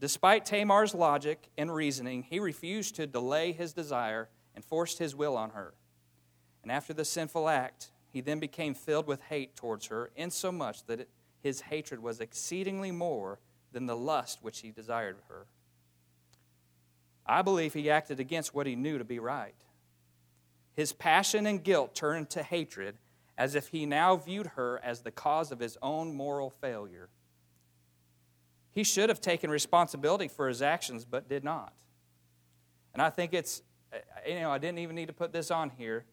Despite 0.00 0.44
Tamar's 0.44 0.94
logic 0.94 1.48
and 1.58 1.74
reasoning, 1.74 2.22
he 2.22 2.38
refused 2.38 2.94
to 2.96 3.06
delay 3.06 3.52
his 3.52 3.72
desire 3.72 4.28
and 4.54 4.64
forced 4.64 4.98
his 4.98 5.14
will 5.14 5.36
on 5.36 5.50
her. 5.50 5.74
And 6.62 6.70
after 6.70 6.92
the 6.92 7.04
sinful 7.04 7.48
act, 7.48 7.90
he 8.12 8.20
then 8.20 8.38
became 8.38 8.74
filled 8.74 9.06
with 9.06 9.22
hate 9.22 9.56
towards 9.56 9.86
her, 9.86 10.10
insomuch 10.16 10.84
that 10.86 11.00
it, 11.00 11.08
his 11.40 11.62
hatred 11.62 12.00
was 12.02 12.20
exceedingly 12.20 12.90
more 12.90 13.38
than 13.72 13.86
the 13.86 13.96
lust 13.96 14.38
which 14.42 14.60
he 14.60 14.70
desired 14.70 15.16
of 15.16 15.24
her. 15.28 15.46
I 17.26 17.42
believe 17.42 17.74
he 17.74 17.90
acted 17.90 18.20
against 18.20 18.54
what 18.54 18.66
he 18.66 18.74
knew 18.74 18.98
to 18.98 19.04
be 19.04 19.18
right. 19.18 19.54
His 20.74 20.92
passion 20.92 21.46
and 21.46 21.62
guilt 21.62 21.94
turned 21.94 22.30
to 22.30 22.42
hatred 22.42 22.96
as 23.36 23.54
if 23.54 23.68
he 23.68 23.86
now 23.86 24.16
viewed 24.16 24.48
her 24.48 24.80
as 24.82 25.00
the 25.00 25.10
cause 25.10 25.52
of 25.52 25.60
his 25.60 25.76
own 25.82 26.14
moral 26.14 26.50
failure. 26.50 27.08
He 28.78 28.84
should 28.84 29.08
have 29.08 29.20
taken 29.20 29.50
responsibility 29.50 30.28
for 30.28 30.46
his 30.46 30.62
actions, 30.62 31.04
but 31.04 31.28
did 31.28 31.42
not. 31.42 31.72
And 32.92 33.02
I 33.02 33.10
think 33.10 33.34
it's, 33.34 33.62
you 34.24 34.38
know, 34.38 34.52
I 34.52 34.58
didn't 34.58 34.78
even 34.78 34.94
need 34.94 35.08
to 35.08 35.12
put 35.12 35.32
this 35.32 35.50
on 35.50 35.70
here 35.70 36.04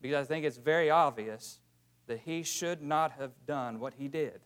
because 0.00 0.24
I 0.24 0.28
think 0.28 0.44
it's 0.44 0.58
very 0.58 0.90
obvious 0.90 1.58
that 2.06 2.20
he 2.20 2.44
should 2.44 2.82
not 2.82 3.10
have 3.18 3.32
done 3.48 3.80
what 3.80 3.94
he 3.94 4.06
did. 4.06 4.38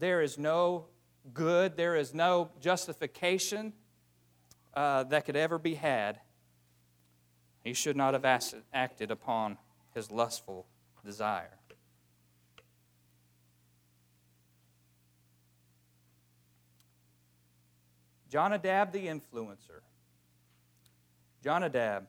There 0.00 0.20
is 0.20 0.36
no 0.36 0.86
good, 1.32 1.76
there 1.76 1.94
is 1.94 2.12
no 2.12 2.50
justification 2.60 3.74
uh, 4.74 5.04
that 5.04 5.24
could 5.26 5.36
ever 5.36 5.60
be 5.60 5.76
had. 5.76 6.18
He 7.62 7.72
should 7.72 7.96
not 7.96 8.14
have 8.14 8.24
acted 8.74 9.12
upon 9.12 9.58
his 9.94 10.10
lustful 10.10 10.66
desire. 11.04 11.57
Jonadab 18.30 18.92
the 18.92 19.06
influencer. 19.06 19.80
Jonadab. 21.42 22.06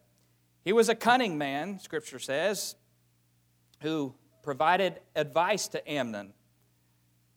He 0.63 0.73
was 0.73 0.89
a 0.89 0.95
cunning 0.95 1.37
man, 1.37 1.79
Scripture 1.79 2.19
says, 2.19 2.75
who 3.81 4.13
provided 4.43 4.99
advice 5.15 5.67
to 5.69 5.91
Amnon 5.91 6.33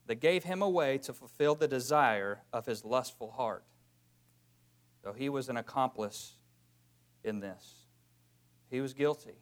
that 0.07 0.15
gave 0.15 0.43
him 0.43 0.61
a 0.61 0.69
way 0.69 0.97
to 0.97 1.13
fulfill 1.13 1.55
the 1.55 1.67
desire 1.67 2.41
of 2.51 2.65
his 2.65 2.83
lustful 2.83 3.31
heart. 3.31 3.63
So 5.03 5.13
he 5.13 5.29
was 5.29 5.49
an 5.49 5.57
accomplice 5.57 6.33
in 7.23 7.39
this. 7.39 7.87
He 8.69 8.81
was 8.81 8.93
guilty. 8.93 9.35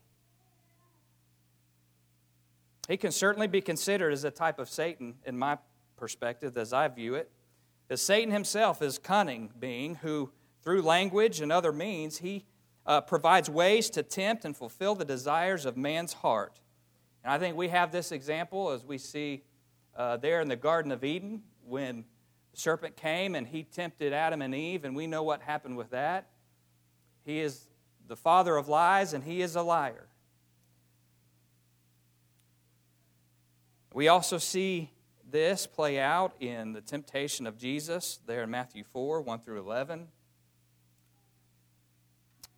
He 2.88 2.98
can 2.98 3.12
certainly 3.12 3.48
be 3.48 3.62
considered 3.62 4.12
as 4.12 4.24
a 4.24 4.31
type 4.31 4.60
of 4.60 4.69
Satan, 4.69 5.15
in 5.25 5.38
my 5.38 5.57
perspective, 5.98 6.57
as 6.57 6.74
I 6.74 6.88
view 6.88 7.15
it. 7.15 7.31
As 7.91 8.01
Satan 8.01 8.31
himself 8.31 8.81
is 8.81 8.98
cunning 8.98 9.51
being 9.60 9.95
who, 9.95 10.31
through 10.63 10.81
language 10.81 11.41
and 11.41 11.51
other 11.51 11.74
means, 11.74 12.19
he 12.19 12.45
uh, 12.86 13.01
provides 13.01 13.50
ways 13.50 13.89
to 13.89 14.01
tempt 14.01 14.45
and 14.45 14.55
fulfill 14.55 14.95
the 14.95 15.03
desires 15.03 15.65
of 15.65 15.75
man's 15.75 16.13
heart. 16.13 16.62
And 17.21 17.33
I 17.33 17.38
think 17.38 17.57
we 17.57 17.67
have 17.67 17.91
this 17.91 18.13
example 18.13 18.69
as 18.69 18.86
we 18.86 18.98
see 18.98 19.43
uh, 19.93 20.15
there 20.15 20.39
in 20.39 20.48
the 20.48 20.55
Garden 20.55 20.93
of 20.93 21.03
Eden 21.03 21.41
when 21.65 22.05
the 22.53 22.57
serpent 22.57 22.95
came 22.95 23.36
and 23.36 23.45
he 23.45 23.63
tempted 23.63 24.13
Adam 24.13 24.41
and 24.41 24.55
Eve, 24.55 24.86
and 24.86 24.95
we 24.95 25.05
know 25.05 25.24
what 25.24 25.41
happened 25.41 25.75
with 25.75 25.89
that. 25.89 26.29
He 27.25 27.41
is 27.41 27.67
the 28.07 28.15
father 28.15 28.55
of 28.55 28.69
lies 28.69 29.12
and 29.12 29.21
he 29.21 29.41
is 29.41 29.57
a 29.57 29.62
liar. 29.62 30.07
We 33.93 34.07
also 34.07 34.38
see 34.38 34.91
this 35.31 35.65
play 35.65 36.00
out 36.00 36.33
in 36.39 36.73
the 36.73 36.81
temptation 36.81 37.47
of 37.47 37.57
Jesus 37.57 38.19
there 38.25 38.43
in 38.43 38.51
Matthew 38.51 38.83
4 38.83 39.21
1 39.21 39.39
through 39.39 39.59
11. 39.59 40.07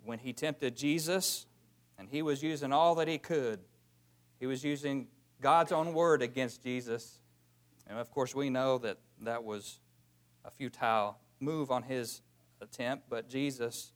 When 0.05 0.19
he 0.19 0.33
tempted 0.33 0.75
Jesus, 0.75 1.45
and 1.97 2.09
he 2.09 2.21
was 2.21 2.43
using 2.43 2.73
all 2.73 2.95
that 2.95 3.07
he 3.07 3.17
could, 3.17 3.59
he 4.39 4.45
was 4.45 4.63
using 4.63 5.07
God's 5.39 5.71
own 5.71 5.93
word 5.93 6.21
against 6.21 6.61
Jesus. 6.63 7.19
And 7.87 7.97
of 7.97 8.11
course, 8.11 8.35
we 8.35 8.49
know 8.49 8.77
that 8.79 8.97
that 9.21 9.43
was 9.43 9.79
a 10.43 10.51
futile 10.51 11.17
move 11.39 11.71
on 11.71 11.83
his 11.83 12.21
attempt, 12.61 13.05
but 13.09 13.29
Jesus 13.29 13.91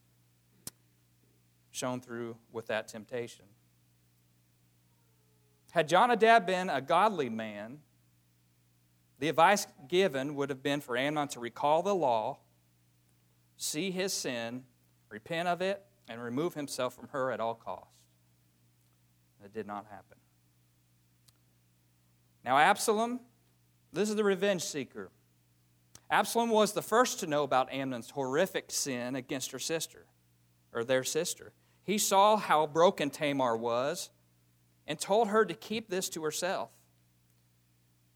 shone 1.71 1.99
through 1.99 2.37
with 2.51 2.67
that 2.67 2.87
temptation. 2.87 3.45
Had 5.71 5.89
Jonadab 5.89 6.45
been 6.45 6.69
a 6.69 6.81
godly 6.81 7.29
man, 7.29 7.79
the 9.19 9.29
advice 9.29 9.67
given 9.87 10.35
would 10.35 10.49
have 10.49 10.61
been 10.61 10.81
for 10.81 10.95
Amnon 10.95 11.27
to 11.29 11.39
recall 11.39 11.81
the 11.81 11.95
law, 11.95 12.39
see 13.57 13.91
his 13.91 14.13
sin, 14.13 14.63
repent 15.09 15.47
of 15.47 15.61
it, 15.61 15.83
and 16.07 16.21
remove 16.21 16.53
himself 16.53 16.95
from 16.95 17.07
her 17.09 17.31
at 17.31 17.39
all 17.39 17.55
costs. 17.55 17.91
It 19.43 19.53
did 19.53 19.67
not 19.67 19.85
happen. 19.89 20.17
Now, 22.43 22.57
Absalom, 22.57 23.19
this 23.91 24.09
is 24.09 24.15
the 24.15 24.23
revenge 24.23 24.63
seeker. 24.63 25.09
Absalom 26.09 26.49
was 26.49 26.73
the 26.73 26.81
first 26.81 27.19
to 27.19 27.27
know 27.27 27.43
about 27.43 27.71
Amnon's 27.71 28.11
horrific 28.11 28.71
sin 28.71 29.15
against 29.15 29.51
her 29.51 29.59
sister, 29.59 30.05
or 30.73 30.83
their 30.83 31.03
sister. 31.03 31.53
He 31.83 31.97
saw 31.97 32.37
how 32.37 32.67
broken 32.67 33.09
Tamar 33.09 33.57
was 33.57 34.09
and 34.85 34.99
told 34.99 35.29
her 35.29 35.43
to 35.45 35.53
keep 35.53 35.89
this 35.89 36.07
to 36.09 36.23
herself. 36.23 36.69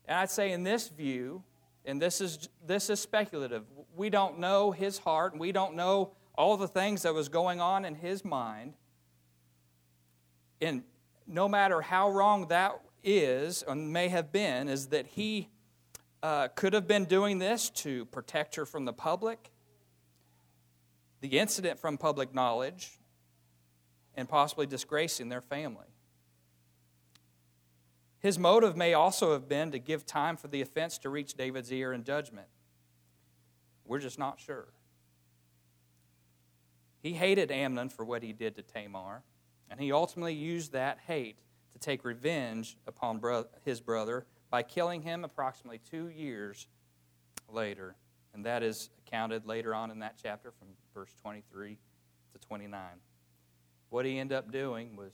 And 0.06 0.18
I'd 0.18 0.30
say 0.30 0.52
in 0.52 0.64
this 0.64 0.90
view, 0.90 1.44
and 1.86 2.02
this 2.02 2.22
is, 2.22 2.50
this 2.66 2.90
is 2.90 3.00
speculative, 3.00 3.64
we 3.96 4.10
don't 4.10 4.40
know 4.40 4.72
his 4.72 5.00
heart, 5.00 5.34
and 5.34 5.42
we 5.42 5.52
don't 5.52 5.76
know 5.76 6.14
all 6.36 6.58
the 6.58 6.68
things 6.68 7.04
that 7.04 7.14
was 7.14 7.30
going 7.30 7.60
on 7.60 7.86
in 7.86 7.96
his 7.96 8.24
mind. 8.24 8.74
And 10.62 10.84
no 11.28 11.48
matter 11.48 11.82
how 11.82 12.12
wrong 12.12 12.48
that 12.50 12.80
is, 13.04 13.64
or 13.64 13.76
may 13.76 14.10
have 14.10 14.32
been, 14.32 14.68
is 14.68 14.88
that 14.88 15.08
he 15.08 15.50
uh, 16.24 16.50
could 16.50 16.74
have 16.74 16.88
been 16.88 17.06
doing 17.06 17.40
this 17.40 17.70
to 17.70 18.06
protect 18.06 18.56
her 18.56 18.66
from 18.66 18.86
the 18.86 18.94
public, 18.94 19.52
the 21.22 21.40
incident 21.40 21.80
from 21.80 21.98
public 21.98 22.34
knowledge, 22.34 23.00
and 24.16 24.28
possibly 24.28 24.66
disgracing 24.66 25.30
their 25.30 25.42
family. 25.42 25.91
His 28.22 28.38
motive 28.38 28.78
may 28.78 28.94
also 28.94 29.34
have 29.34 29.50
been 29.50 29.72
to 29.72 29.80
give 29.80 30.06
time 30.06 30.38
for 30.38 30.48
the 30.48 30.62
offense 30.62 31.00
to 31.00 31.10
reach 31.10 31.34
David's 31.34 31.72
ear 31.72 31.92
in 31.92 32.04
judgment. 32.04 32.48
We're 33.84 34.00
just 34.00 34.20
not 34.20 34.40
sure. 34.40 34.68
He 37.02 37.14
hated 37.14 37.50
Amnon 37.50 37.90
for 37.90 38.06
what 38.06 38.22
he 38.22 38.32
did 38.32 38.56
to 38.58 38.62
Tamar, 38.62 39.24
and 39.72 39.80
he 39.80 39.92
ultimately 39.92 40.36
used 40.36 40.72
that 40.74 41.00
hate 41.08 41.40
to 41.74 41.80
take 41.80 42.06
revenge 42.06 42.78
upon 42.86 43.18
bro- 43.18 43.48
his 43.66 43.82
brother 43.82 44.28
by 44.52 44.62
killing 44.62 45.02
him 45.02 45.24
approximately 45.24 45.80
two 45.80 46.10
years 46.10 46.68
later. 47.50 47.96
And 48.36 48.46
that 48.46 48.62
is 48.62 48.92
accounted 49.00 49.48
later 49.48 49.74
on 49.74 49.90
in 49.90 50.00
that 50.00 50.20
chapter 50.22 50.52
from 50.52 50.68
verse 50.94 51.14
23 51.24 51.80
to 52.34 52.40
29. 52.40 52.82
What 53.90 54.06
he 54.06 54.20
ended 54.20 54.38
up 54.38 54.52
doing 54.52 54.96
was 54.96 55.14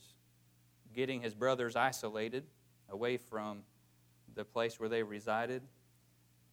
getting 0.94 1.22
his 1.22 1.34
brothers 1.34 1.78
isolated 1.78 2.44
away 2.89 3.17
from 3.17 3.63
the 4.36 4.46
place 4.46 4.79
where 4.79 4.89
they 4.89 5.03
resided. 5.03 5.62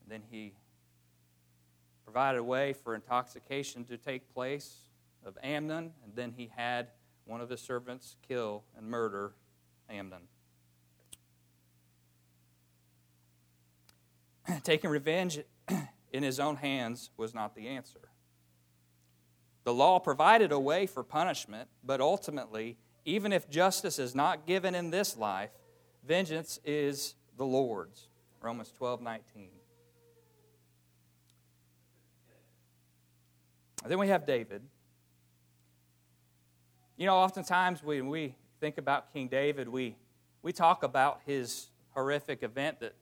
And 0.02 0.10
then 0.10 0.22
he 0.30 0.54
provided 2.04 2.38
a 2.38 2.44
way 2.44 2.72
for 2.72 2.94
intoxication 2.94 3.84
to 3.84 3.96
take 3.96 4.32
place 4.34 4.76
of 5.24 5.38
Amnon, 5.42 5.92
and 6.04 6.14
then 6.14 6.34
he 6.36 6.50
had 6.54 6.88
one 7.24 7.40
of 7.40 7.48
his 7.48 7.60
servants 7.60 8.16
kill 8.26 8.62
and 8.76 8.86
murder 8.86 9.32
Amnon. 9.88 10.22
Taking 14.62 14.90
revenge 14.90 15.40
in 16.12 16.22
his 16.22 16.38
own 16.38 16.56
hands 16.56 17.10
was 17.16 17.34
not 17.34 17.54
the 17.54 17.68
answer. 17.68 18.00
The 19.64 19.72
law 19.72 19.98
provided 19.98 20.52
a 20.52 20.60
way 20.60 20.86
for 20.86 21.02
punishment, 21.02 21.70
but 21.82 22.00
ultimately, 22.00 22.76
even 23.06 23.32
if 23.32 23.48
justice 23.48 23.98
is 23.98 24.14
not 24.14 24.46
given 24.46 24.74
in 24.74 24.90
this 24.90 25.16
life, 25.16 25.50
Vengeance 26.06 26.60
is 26.64 27.14
the 27.36 27.44
Lord's. 27.44 28.08
Romans 28.40 28.70
12, 28.76 29.00
19. 29.00 29.48
And 33.82 33.90
then 33.90 33.98
we 33.98 34.08
have 34.08 34.26
David. 34.26 34.62
You 36.96 37.06
know, 37.06 37.16
oftentimes 37.16 37.82
when 37.82 38.08
we 38.08 38.34
think 38.60 38.76
about 38.76 39.12
King 39.12 39.28
David, 39.28 39.68
we, 39.68 39.96
we 40.42 40.52
talk 40.52 40.82
about 40.82 41.20
his 41.24 41.68
horrific 41.90 42.42
event 42.42 42.80
that 42.80 42.94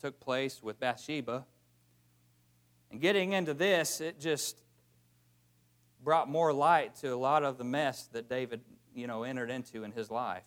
took 0.00 0.20
place 0.20 0.62
with 0.62 0.78
Bathsheba. 0.78 1.46
And 2.90 3.00
getting 3.00 3.32
into 3.32 3.54
this, 3.54 4.00
it 4.00 4.20
just 4.20 4.62
brought 6.02 6.28
more 6.28 6.52
light 6.52 6.94
to 6.96 7.08
a 7.08 7.16
lot 7.16 7.42
of 7.42 7.58
the 7.58 7.64
mess 7.64 8.08
that 8.12 8.28
David, 8.28 8.60
you 8.94 9.06
know, 9.06 9.22
entered 9.22 9.50
into 9.50 9.84
in 9.84 9.92
his 9.92 10.10
life. 10.10 10.44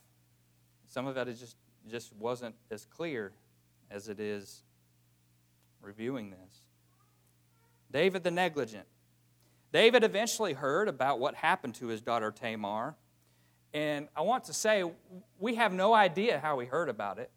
Some 0.87 1.07
of 1.07 1.17
it 1.17 1.27
is 1.27 1.39
just 1.39 1.55
just 1.89 2.13
wasn't 2.13 2.55
as 2.71 2.85
clear 2.85 3.31
as 3.91 4.09
it 4.09 4.19
is 4.19 4.63
reviewing 5.81 6.31
this. 6.31 6.61
David 7.91 8.23
the 8.23 8.31
negligent. 8.31 8.85
David 9.71 10.03
eventually 10.03 10.53
heard 10.53 10.87
about 10.87 11.19
what 11.19 11.35
happened 11.35 11.75
to 11.75 11.87
his 11.87 12.01
daughter 12.01 12.31
Tamar. 12.31 12.95
And 13.73 14.07
I 14.15 14.21
want 14.21 14.45
to 14.45 14.53
say, 14.53 14.83
we 15.39 15.55
have 15.55 15.73
no 15.73 15.93
idea 15.93 16.39
how 16.39 16.59
he 16.59 16.67
heard 16.67 16.89
about 16.89 17.17
it. 17.17 17.31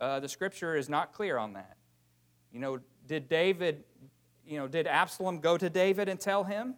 Uh, 0.00 0.20
the 0.20 0.28
scripture 0.28 0.76
is 0.76 0.88
not 0.88 1.12
clear 1.12 1.36
on 1.38 1.54
that. 1.54 1.76
You 2.52 2.60
know, 2.60 2.80
did 3.06 3.28
David, 3.28 3.84
you 4.46 4.58
know, 4.58 4.68
did 4.68 4.86
Absalom 4.86 5.40
go 5.40 5.56
to 5.56 5.68
David 5.70 6.08
and 6.08 6.18
tell 6.18 6.44
him? 6.44 6.74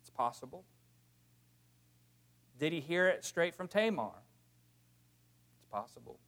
It's 0.00 0.10
possible. 0.10 0.64
Did 2.58 2.72
he 2.72 2.80
hear 2.80 3.08
it 3.08 3.24
straight 3.24 3.54
from 3.54 3.68
Tamar? 3.68 4.12
Possible. 5.70 6.18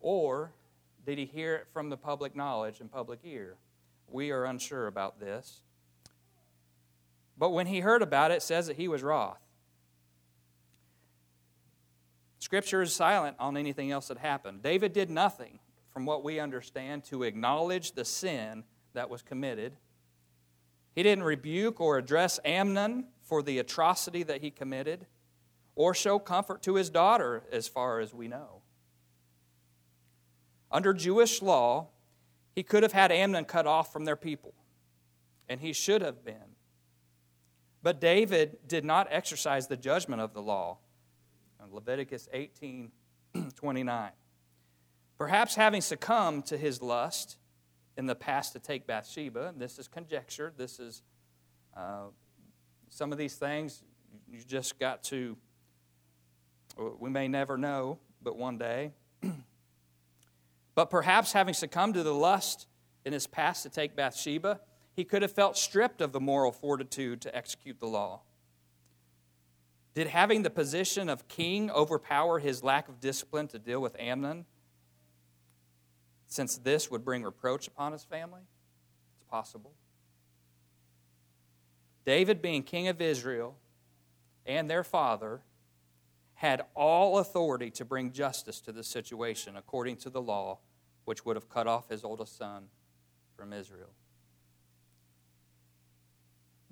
Or 0.00 0.52
did 1.04 1.18
he 1.18 1.26
hear 1.26 1.54
it 1.56 1.66
from 1.72 1.90
the 1.90 1.96
public 1.96 2.34
knowledge 2.34 2.80
and 2.80 2.90
public 2.90 3.20
ear? 3.24 3.56
We 4.08 4.30
are 4.30 4.44
unsure 4.44 4.86
about 4.86 5.20
this. 5.20 5.62
But 7.38 7.50
when 7.50 7.66
he 7.66 7.80
heard 7.80 8.02
about 8.02 8.30
it, 8.30 8.34
it 8.34 8.42
says 8.42 8.66
that 8.66 8.76
he 8.76 8.88
was 8.88 9.02
wroth. 9.02 9.40
Scripture 12.38 12.82
is 12.82 12.92
silent 12.92 13.36
on 13.38 13.56
anything 13.56 13.90
else 13.90 14.08
that 14.08 14.18
happened. 14.18 14.62
David 14.62 14.92
did 14.92 15.10
nothing, 15.10 15.58
from 15.92 16.04
what 16.04 16.24
we 16.24 16.38
understand, 16.40 17.04
to 17.04 17.22
acknowledge 17.22 17.92
the 17.92 18.04
sin 18.04 18.64
that 18.94 19.08
was 19.08 19.22
committed. 19.22 19.76
He 20.94 21.02
didn't 21.02 21.24
rebuke 21.24 21.80
or 21.80 21.98
address 21.98 22.38
Amnon 22.44 23.06
for 23.22 23.42
the 23.42 23.58
atrocity 23.58 24.22
that 24.24 24.42
he 24.42 24.50
committed, 24.50 25.06
or 25.74 25.94
show 25.94 26.18
comfort 26.18 26.62
to 26.62 26.74
his 26.74 26.90
daughter, 26.90 27.44
as 27.50 27.68
far 27.68 28.00
as 28.00 28.12
we 28.12 28.28
know. 28.28 28.62
Under 30.70 30.92
Jewish 30.92 31.42
law, 31.42 31.88
he 32.54 32.62
could 32.62 32.82
have 32.82 32.92
had 32.92 33.10
Amnon 33.10 33.44
cut 33.44 33.66
off 33.66 33.92
from 33.92 34.04
their 34.04 34.16
people, 34.16 34.54
and 35.48 35.60
he 35.60 35.72
should 35.72 36.02
have 36.02 36.24
been. 36.24 36.56
But 37.82 38.00
David 38.00 38.58
did 38.66 38.84
not 38.84 39.08
exercise 39.10 39.66
the 39.66 39.76
judgment 39.76 40.20
of 40.20 40.34
the 40.34 40.42
law. 40.42 40.78
Leviticus 41.70 42.28
18 42.32 42.90
29. 43.54 44.10
Perhaps 45.18 45.54
having 45.54 45.80
succumbed 45.80 46.46
to 46.46 46.58
his 46.58 46.82
lust 46.82 47.36
in 47.96 48.06
the 48.06 48.14
past 48.14 48.52
to 48.54 48.58
take 48.58 48.86
Bathsheba, 48.86 49.54
this 49.56 49.78
is 49.78 49.88
conjecture, 49.88 50.52
this 50.56 50.78
is 50.78 51.02
uh, 51.76 52.06
some 52.88 53.12
of 53.12 53.18
these 53.18 53.36
things 53.36 53.82
you 54.28 54.40
just 54.46 54.78
got 54.78 55.02
to, 55.04 55.36
Uh, 56.78 56.90
we 56.98 57.10
may 57.10 57.28
never 57.28 57.56
know, 57.56 57.98
but 58.22 58.36
one 58.36 58.58
day. 58.58 58.92
But 60.74 60.88
perhaps 60.88 61.32
having 61.32 61.54
succumbed 61.54 61.94
to 61.94 62.02
the 62.02 62.14
lust 62.14 62.66
in 63.04 63.12
his 63.12 63.26
past 63.26 63.62
to 63.64 63.68
take 63.68 63.94
Bathsheba, 63.94 64.60
he 64.94 65.04
could 65.04 65.22
have 65.22 65.32
felt 65.32 65.56
stripped 65.56 66.00
of 66.00 66.12
the 66.12 66.20
moral 66.20 66.52
fortitude 66.52 67.20
to 67.22 67.36
execute 67.36 67.78
the 67.78 67.86
law. 67.86 68.20
Did 69.94 70.06
having 70.06 70.42
the 70.42 70.50
position 70.50 71.08
of 71.08 71.28
king 71.28 71.70
overpower 71.70 72.38
his 72.38 72.62
lack 72.62 72.88
of 72.88 73.00
discipline 73.00 73.48
to 73.48 73.58
deal 73.58 73.80
with 73.80 73.94
Amnon, 73.98 74.46
since 76.26 76.56
this 76.56 76.90
would 76.90 77.04
bring 77.04 77.22
reproach 77.22 77.68
upon 77.68 77.92
his 77.92 78.04
family? 78.04 78.40
It's 79.20 79.30
possible. 79.30 79.72
David, 82.06 82.40
being 82.40 82.62
king 82.62 82.88
of 82.88 83.00
Israel 83.02 83.56
and 84.46 84.68
their 84.68 84.82
father, 84.82 85.42
had 86.42 86.60
all 86.74 87.18
authority 87.18 87.70
to 87.70 87.84
bring 87.84 88.10
justice 88.10 88.60
to 88.60 88.72
the 88.72 88.82
situation 88.82 89.56
according 89.56 89.94
to 89.94 90.10
the 90.10 90.20
law, 90.20 90.58
which 91.04 91.24
would 91.24 91.36
have 91.36 91.48
cut 91.48 91.68
off 91.68 91.88
his 91.88 92.02
oldest 92.02 92.36
son 92.36 92.64
from 93.36 93.52
Israel. 93.52 93.90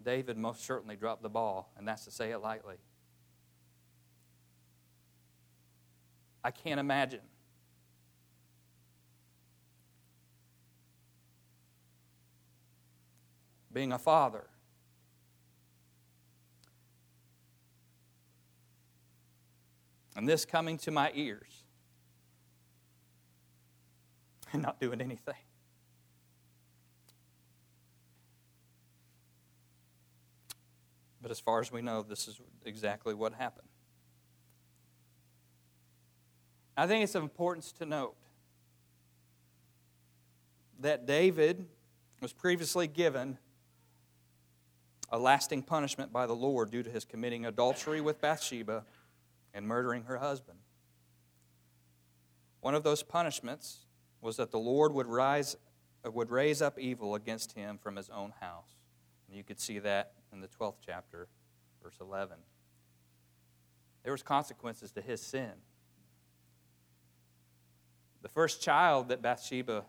David 0.03 0.37
most 0.37 0.67
certainly 0.67 0.97
dropped 0.97 1.23
the 1.23 1.29
ball, 1.29 1.73
and 1.79 1.87
that's 1.87 2.05
to 2.05 2.11
say 2.11 2.33
it 2.33 2.39
lightly. 2.39 2.79
I 6.43 6.51
can't 6.51 6.81
imagine. 6.81 7.21
Being 13.73 13.93
a 13.93 14.01
father 14.01 14.49
and 20.21 20.29
this 20.29 20.45
coming 20.45 20.77
to 20.77 20.91
my 20.91 21.11
ears 21.15 21.65
and 24.53 24.61
not 24.61 24.79
doing 24.79 25.01
anything. 25.01 25.33
But 31.23 31.31
as 31.31 31.41
far 31.41 31.61
as 31.61 31.73
we 31.73 31.81
know, 31.81 32.03
this 32.03 32.29
is 32.29 32.39
exactly 32.67 33.15
what 33.15 33.33
happened. 33.33 33.69
I 36.77 36.87
think 36.87 37.03
it's 37.03 37.15
of 37.15 37.23
importance 37.23 37.73
to 37.79 37.87
note 37.87 38.15
that 40.81 41.07
David 41.07 41.65
was 42.21 42.35
previously 42.35 42.87
given 42.87 43.39
a 45.09 45.19
lasting 45.19 45.63
punishment 45.63 46.13
by 46.13 46.27
the 46.27 46.37
Lord 46.37 46.71
due 46.71 46.83
to 46.83 46.91
his 46.91 47.07
committing 47.07 47.47
adultery 47.47 48.03
with 48.03 48.21
Bathsheba 48.21 48.85
and 49.55 49.67
murdering 49.67 50.05
her 50.05 50.19
husband. 50.19 50.59
One 52.61 52.75
of 52.75 52.83
those 52.83 53.03
punishments 53.03 53.87
was 54.21 54.37
that 54.37 54.51
the 54.51 54.59
Lord 54.59 54.93
would, 54.93 55.07
rise, 55.07 55.57
would 56.05 56.31
raise 56.31 56.61
up 56.61 56.79
evil 56.79 57.15
against 57.15 57.53
him 57.53 57.79
from 57.79 57.97
his 57.97 58.11
own 58.11 58.33
house. 58.41 58.77
And 59.29 59.37
you 59.37 59.45
could 59.45 59.59
see 59.59 59.79
that 59.79 60.13
in 60.33 60.41
the 60.41 60.49
12th 60.49 60.77
chapter, 60.85 61.29
verse 61.83 61.97
11. 62.01 62.37
There 64.03 64.13
was 64.13 64.23
consequences 64.23 64.93
to 64.93 65.01
his 65.01 65.21
sin. 65.21 65.53
The 68.23 68.29
first 68.29 68.63
child 68.63 69.09
that 69.09 69.23
Bathsheba 69.23 69.85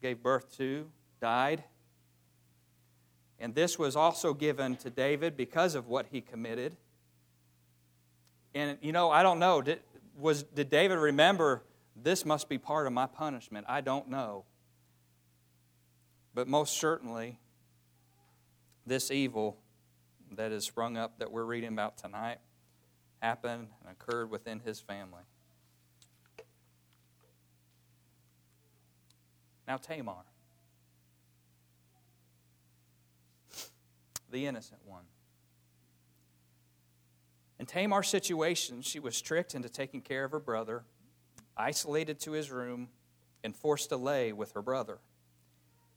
gave 0.00 0.22
birth 0.22 0.56
to 0.56 0.86
died. 1.20 1.64
And 3.38 3.54
this 3.54 3.78
was 3.78 3.96
also 3.96 4.32
given 4.32 4.76
to 4.76 4.90
David 4.90 5.36
because 5.36 5.74
of 5.74 5.88
what 5.88 6.06
he 6.10 6.20
committed. 6.20 6.76
And, 8.54 8.78
you 8.80 8.92
know, 8.92 9.10
I 9.10 9.22
don't 9.22 9.38
know. 9.38 9.60
Did, 9.62 9.80
was, 10.16 10.44
did 10.44 10.70
David 10.70 10.98
remember 10.98 11.62
this 11.96 12.24
must 12.24 12.48
be 12.48 12.58
part 12.58 12.86
of 12.86 12.92
my 12.92 13.06
punishment? 13.06 13.66
I 13.68 13.80
don't 13.80 14.08
know. 14.08 14.44
But 16.34 16.48
most 16.48 16.76
certainly, 16.78 17.38
this 18.86 19.10
evil 19.10 19.56
that 20.32 20.52
is 20.52 20.64
sprung 20.64 20.96
up 20.96 21.18
that 21.18 21.30
we're 21.30 21.44
reading 21.44 21.72
about 21.72 21.96
tonight 21.96 22.38
happened 23.22 23.68
and 23.80 23.90
occurred 23.90 24.30
within 24.30 24.60
his 24.60 24.80
family. 24.80 25.22
Now, 29.66 29.78
Tamar, 29.78 30.24
the 34.30 34.46
innocent 34.46 34.80
one. 34.84 35.04
In 37.58 37.66
Tamar's 37.66 38.08
situation, 38.08 38.82
she 38.82 38.98
was 38.98 39.20
tricked 39.20 39.54
into 39.54 39.68
taking 39.68 40.00
care 40.00 40.24
of 40.24 40.32
her 40.32 40.40
brother, 40.40 40.84
isolated 41.56 42.18
to 42.20 42.32
his 42.32 42.50
room, 42.50 42.88
and 43.44 43.54
forced 43.54 43.90
to 43.90 43.96
lay 43.96 44.32
with 44.32 44.52
her 44.52 44.62
brother. 44.62 44.98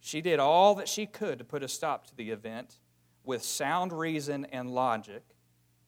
She 0.00 0.20
did 0.20 0.38
all 0.38 0.74
that 0.76 0.88
she 0.88 1.06
could 1.06 1.38
to 1.38 1.44
put 1.44 1.64
a 1.64 1.68
stop 1.68 2.06
to 2.06 2.16
the 2.16 2.30
event 2.30 2.76
with 3.24 3.42
sound 3.42 3.92
reason 3.92 4.44
and 4.46 4.70
logic, 4.70 5.22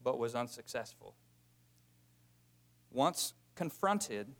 but 0.03 0.19
was 0.19 0.35
unsuccessful. 0.35 1.15
Once 2.91 3.35
confronted, 3.55 4.35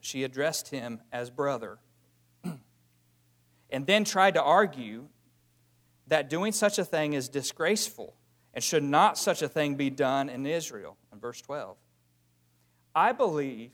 she 0.00 0.24
addressed 0.24 0.68
him 0.68 1.00
as 1.12 1.30
brother, 1.30 1.78
and 3.70 3.86
then 3.86 4.04
tried 4.04 4.34
to 4.34 4.42
argue 4.42 5.06
that 6.08 6.28
doing 6.28 6.52
such 6.52 6.78
a 6.78 6.84
thing 6.84 7.12
is 7.12 7.28
disgraceful 7.28 8.16
and 8.56 8.64
should 8.64 8.82
not 8.82 9.18
such 9.18 9.42
a 9.42 9.48
thing 9.50 9.74
be 9.74 9.90
done 9.90 10.30
in 10.30 10.46
Israel? 10.46 10.96
In 11.12 11.20
verse 11.20 11.42
12. 11.42 11.76
I 12.94 13.12
believe 13.12 13.70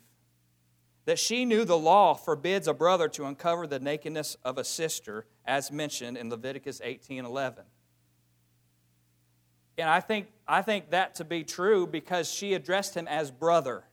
that 1.04 1.20
she 1.20 1.44
knew 1.44 1.64
the 1.64 1.78
law 1.78 2.14
forbids 2.14 2.66
a 2.66 2.74
brother 2.74 3.08
to 3.10 3.24
uncover 3.24 3.68
the 3.68 3.78
nakedness 3.78 4.36
of 4.44 4.58
a 4.58 4.64
sister, 4.64 5.26
as 5.44 5.70
mentioned 5.70 6.16
in 6.16 6.28
Leviticus 6.30 6.80
18 6.82 7.24
11. 7.24 7.62
And 9.78 9.88
I 9.88 10.00
think, 10.00 10.26
I 10.48 10.62
think 10.62 10.90
that 10.90 11.14
to 11.14 11.24
be 11.24 11.44
true 11.44 11.86
because 11.86 12.28
she 12.28 12.52
addressed 12.54 12.96
him 12.96 13.06
as 13.06 13.30
brother. 13.30 13.84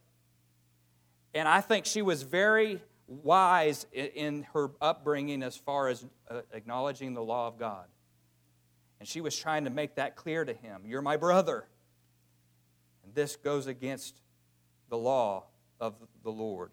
And 1.35 1.47
I 1.47 1.61
think 1.61 1.85
she 1.85 2.01
was 2.01 2.23
very 2.23 2.81
wise 3.05 3.85
in 3.93 4.47
her 4.53 4.71
upbringing 4.81 5.43
as 5.43 5.55
far 5.55 5.87
as 5.87 6.03
uh, 6.31 6.41
acknowledging 6.51 7.13
the 7.13 7.23
law 7.23 7.47
of 7.47 7.59
God. 7.59 7.85
And 8.99 9.07
she 9.07 9.21
was 9.21 9.37
trying 9.37 9.63
to 9.63 9.69
make 9.69 9.95
that 9.95 10.15
clear 10.15 10.43
to 10.43 10.53
him. 10.53 10.81
You're 10.85 11.01
my 11.01 11.17
brother. 11.17 11.67
And 13.03 13.15
this 13.15 13.35
goes 13.35 13.67
against 13.67 14.21
the 14.89 14.97
law 14.97 15.45
of 15.79 15.95
the 16.23 16.31
Lord. 16.31 16.71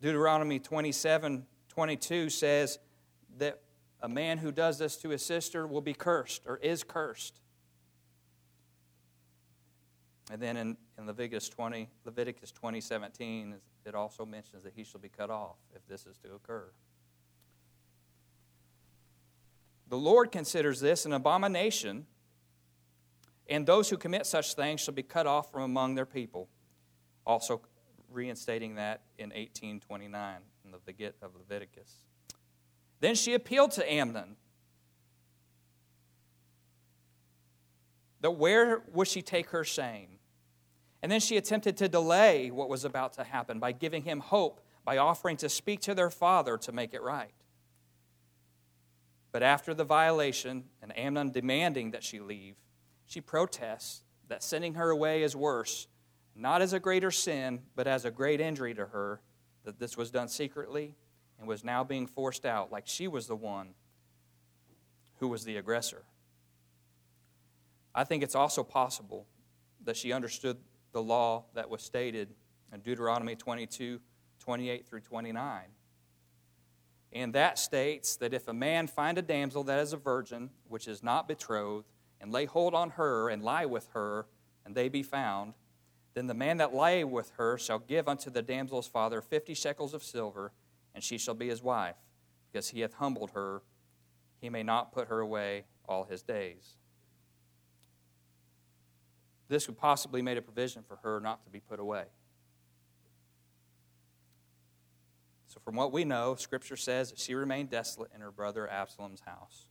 Deuteronomy 0.00 0.58
27 0.58 1.46
22 1.68 2.30
says, 2.30 2.78
that 3.38 3.60
a 4.00 4.08
man 4.08 4.38
who 4.38 4.52
does 4.52 4.78
this 4.78 4.96
to 4.98 5.10
his 5.10 5.24
sister 5.24 5.66
will 5.66 5.80
be 5.80 5.94
cursed 5.94 6.42
or 6.46 6.58
is 6.58 6.82
cursed. 6.82 7.40
And 10.30 10.40
then 10.40 10.56
in, 10.56 10.76
in 10.98 11.06
Leviticus 11.06 11.48
20, 11.48 11.88
Leviticus 12.04 12.50
20, 12.50 12.80
17, 12.80 13.54
it 13.84 13.94
also 13.94 14.26
mentions 14.26 14.64
that 14.64 14.72
he 14.74 14.84
shall 14.84 15.00
be 15.00 15.08
cut 15.08 15.30
off 15.30 15.56
if 15.74 15.86
this 15.86 16.06
is 16.06 16.18
to 16.18 16.34
occur. 16.34 16.70
The 19.88 19.96
Lord 19.96 20.32
considers 20.32 20.80
this 20.80 21.06
an 21.06 21.12
abomination, 21.12 22.06
and 23.48 23.66
those 23.66 23.88
who 23.88 23.96
commit 23.96 24.26
such 24.26 24.54
things 24.54 24.80
shall 24.80 24.94
be 24.94 25.02
cut 25.02 25.26
off 25.26 25.52
from 25.52 25.62
among 25.62 25.94
their 25.94 26.06
people. 26.06 26.48
Also 27.24 27.60
reinstating 28.10 28.76
that 28.76 29.02
in 29.18 29.30
1829 29.30 30.36
in 30.64 30.70
the 30.72 31.12
of 31.22 31.34
Leviticus. 31.36 31.92
Then 33.00 33.14
she 33.14 33.34
appealed 33.34 33.72
to 33.72 33.92
Amnon. 33.92 34.36
That 38.20 38.32
where 38.32 38.82
would 38.92 39.06
she 39.06 39.22
take 39.22 39.50
her 39.50 39.62
shame? 39.62 40.18
And 41.02 41.12
then 41.12 41.20
she 41.20 41.36
attempted 41.36 41.76
to 41.76 41.88
delay 41.88 42.50
what 42.50 42.68
was 42.68 42.84
about 42.84 43.12
to 43.14 43.24
happen 43.24 43.60
by 43.60 43.72
giving 43.72 44.02
him 44.02 44.20
hope 44.20 44.60
by 44.84 44.96
offering 44.96 45.36
to 45.36 45.48
speak 45.48 45.80
to 45.80 45.94
their 45.94 46.10
father 46.10 46.56
to 46.56 46.72
make 46.72 46.94
it 46.94 47.02
right. 47.02 47.32
But 49.36 49.42
after 49.42 49.74
the 49.74 49.84
violation 49.84 50.64
and 50.80 50.98
Amnon 50.98 51.30
demanding 51.30 51.90
that 51.90 52.02
she 52.02 52.20
leave, 52.20 52.56
she 53.04 53.20
protests 53.20 54.02
that 54.28 54.42
sending 54.42 54.72
her 54.76 54.88
away 54.88 55.22
is 55.22 55.36
worse, 55.36 55.88
not 56.34 56.62
as 56.62 56.72
a 56.72 56.80
greater 56.80 57.10
sin, 57.10 57.60
but 57.74 57.86
as 57.86 58.06
a 58.06 58.10
great 58.10 58.40
injury 58.40 58.72
to 58.72 58.86
her, 58.86 59.20
that 59.64 59.78
this 59.78 59.94
was 59.94 60.10
done 60.10 60.28
secretly 60.28 60.94
and 61.38 61.46
was 61.46 61.62
now 61.62 61.84
being 61.84 62.06
forced 62.06 62.46
out, 62.46 62.72
like 62.72 62.86
she 62.86 63.08
was 63.08 63.26
the 63.26 63.36
one 63.36 63.74
who 65.18 65.28
was 65.28 65.44
the 65.44 65.58
aggressor. 65.58 66.04
I 67.94 68.04
think 68.04 68.22
it's 68.22 68.34
also 68.34 68.64
possible 68.64 69.26
that 69.84 69.98
she 69.98 70.14
understood 70.14 70.56
the 70.92 71.02
law 71.02 71.44
that 71.52 71.68
was 71.68 71.82
stated 71.82 72.30
in 72.72 72.80
Deuteronomy 72.80 73.36
22 73.36 74.00
28 74.38 74.86
through 74.86 75.00
29. 75.00 75.64
And 77.12 77.32
that 77.34 77.58
states 77.58 78.16
that 78.16 78.34
if 78.34 78.48
a 78.48 78.52
man 78.52 78.86
find 78.86 79.16
a 79.16 79.22
damsel 79.22 79.64
that 79.64 79.78
is 79.78 79.92
a 79.92 79.96
virgin, 79.96 80.50
which 80.68 80.86
is 80.86 81.02
not 81.02 81.28
betrothed, 81.28 81.86
and 82.20 82.32
lay 82.32 82.44
hold 82.44 82.74
on 82.74 82.90
her 82.90 83.28
and 83.28 83.42
lie 83.42 83.66
with 83.66 83.88
her, 83.94 84.26
and 84.64 84.74
they 84.74 84.88
be 84.88 85.02
found, 85.02 85.54
then 86.14 86.26
the 86.26 86.34
man 86.34 86.56
that 86.56 86.74
lay 86.74 87.04
with 87.04 87.30
her 87.36 87.56
shall 87.58 87.78
give 87.78 88.08
unto 88.08 88.30
the 88.30 88.42
damsel's 88.42 88.86
father 88.86 89.20
fifty 89.20 89.54
shekels 89.54 89.94
of 89.94 90.02
silver, 90.02 90.52
and 90.94 91.04
she 91.04 91.18
shall 91.18 91.34
be 91.34 91.48
his 91.48 91.62
wife, 91.62 91.96
because 92.50 92.70
he 92.70 92.80
hath 92.80 92.94
humbled 92.94 93.30
her. 93.32 93.62
He 94.40 94.50
may 94.50 94.62
not 94.62 94.92
put 94.92 95.08
her 95.08 95.20
away 95.20 95.64
all 95.88 96.04
his 96.04 96.22
days. 96.22 96.76
This 99.48 99.68
would 99.68 99.78
possibly 99.78 100.22
made 100.22 100.36
a 100.36 100.42
provision 100.42 100.82
for 100.82 100.96
her 100.96 101.20
not 101.20 101.44
to 101.44 101.50
be 101.50 101.60
put 101.60 101.78
away. 101.78 102.04
So, 105.56 105.62
from 105.64 105.74
what 105.74 105.90
we 105.90 106.04
know, 106.04 106.34
Scripture 106.34 106.76
says 106.76 107.08
that 107.08 107.18
she 107.18 107.34
remained 107.34 107.70
desolate 107.70 108.10
in 108.14 108.20
her 108.20 108.30
brother 108.30 108.68
Absalom's 108.68 109.22
house. 109.22 109.68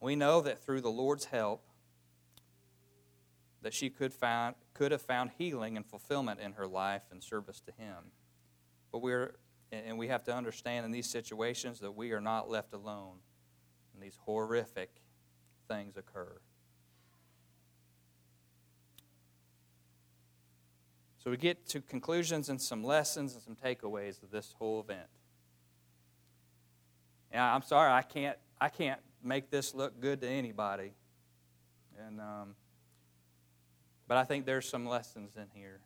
We 0.00 0.16
know 0.16 0.40
that 0.40 0.64
through 0.64 0.80
the 0.80 0.90
Lord's 0.90 1.26
help, 1.26 1.62
that 3.62 3.72
she 3.72 3.88
could, 3.88 4.12
find, 4.12 4.56
could 4.74 4.90
have 4.90 5.00
found 5.00 5.30
healing 5.38 5.76
and 5.76 5.86
fulfillment 5.86 6.40
in 6.40 6.54
her 6.54 6.66
life 6.66 7.02
and 7.12 7.22
service 7.22 7.60
to 7.60 7.72
Him. 7.72 8.10
But 8.90 8.98
we're, 8.98 9.36
and 9.70 9.96
we 9.96 10.08
have 10.08 10.24
to 10.24 10.34
understand 10.34 10.84
in 10.84 10.90
these 10.90 11.08
situations 11.08 11.78
that 11.78 11.92
we 11.92 12.10
are 12.10 12.20
not 12.20 12.50
left 12.50 12.74
alone, 12.74 13.18
and 13.94 14.02
these 14.02 14.18
horrific 14.24 14.90
things 15.68 15.96
occur. 15.96 16.40
So 21.24 21.30
we 21.30 21.38
get 21.38 21.66
to 21.68 21.80
conclusions 21.80 22.50
and 22.50 22.60
some 22.60 22.84
lessons 22.84 23.32
and 23.32 23.42
some 23.42 23.56
takeaways 23.56 24.22
of 24.22 24.30
this 24.30 24.54
whole 24.58 24.78
event. 24.78 25.08
Yeah, 27.32 27.54
I'm 27.54 27.62
sorry, 27.62 27.90
I 27.90 28.02
can't, 28.02 28.36
I 28.60 28.68
can't 28.68 29.00
make 29.22 29.50
this 29.50 29.74
look 29.74 29.98
good 30.00 30.20
to 30.20 30.28
anybody. 30.28 30.92
And, 32.06 32.20
um, 32.20 32.54
but 34.06 34.18
I 34.18 34.24
think 34.24 34.44
there's 34.44 34.68
some 34.68 34.86
lessons 34.86 35.30
in 35.36 35.46
here. 35.54 35.80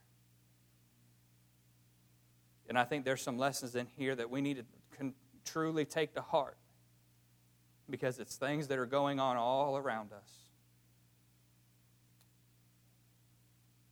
And 2.69 2.77
I 2.77 2.85
think 2.85 3.05
there's 3.05 3.23
some 3.23 3.39
lessons 3.39 3.77
in 3.77 3.87
here 3.97 4.17
that 4.17 4.29
we 4.29 4.41
need 4.41 4.57
to 4.57 4.65
con- 4.99 5.15
truly 5.45 5.85
take 5.85 6.15
to 6.15 6.21
heart 6.21 6.59
because 7.89 8.19
it's 8.19 8.35
things 8.35 8.67
that 8.69 8.79
are 8.79 8.87
going 8.87 9.21
on 9.21 9.37
all 9.37 9.77
around 9.77 10.13
us. 10.13 10.48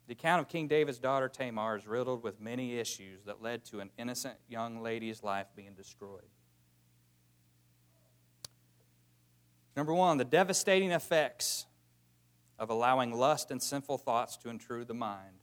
The 0.06 0.12
account 0.12 0.40
of 0.40 0.48
King 0.48 0.68
David's 0.68 0.98
daughter 0.98 1.28
Tamar 1.28 1.76
is 1.76 1.86
riddled 1.86 2.22
with 2.22 2.40
many 2.40 2.78
issues 2.78 3.24
that 3.24 3.42
led 3.42 3.64
to 3.66 3.80
an 3.80 3.90
innocent 3.98 4.36
young 4.48 4.80
lady's 4.80 5.22
life 5.22 5.46
being 5.56 5.74
destroyed. 5.74 6.22
Number 9.76 9.92
one, 9.92 10.16
the 10.16 10.24
devastating 10.24 10.92
effects 10.92 11.66
of 12.58 12.70
allowing 12.70 13.12
lust 13.12 13.50
and 13.50 13.62
sinful 13.62 13.98
thoughts 13.98 14.36
to 14.38 14.48
intrude 14.48 14.88
the 14.88 14.94
mind. 14.94 15.40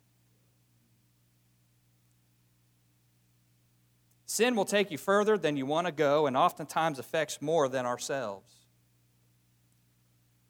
Sin 4.26 4.56
will 4.56 4.66
take 4.66 4.90
you 4.90 4.98
further 4.98 5.38
than 5.38 5.58
you 5.58 5.66
want 5.66 5.86
to 5.86 5.94
go 5.94 6.26
and 6.26 6.36
oftentimes 6.36 6.98
affects 6.98 7.40
more 7.40 7.70
than 7.70 7.86
ourselves. 7.86 8.52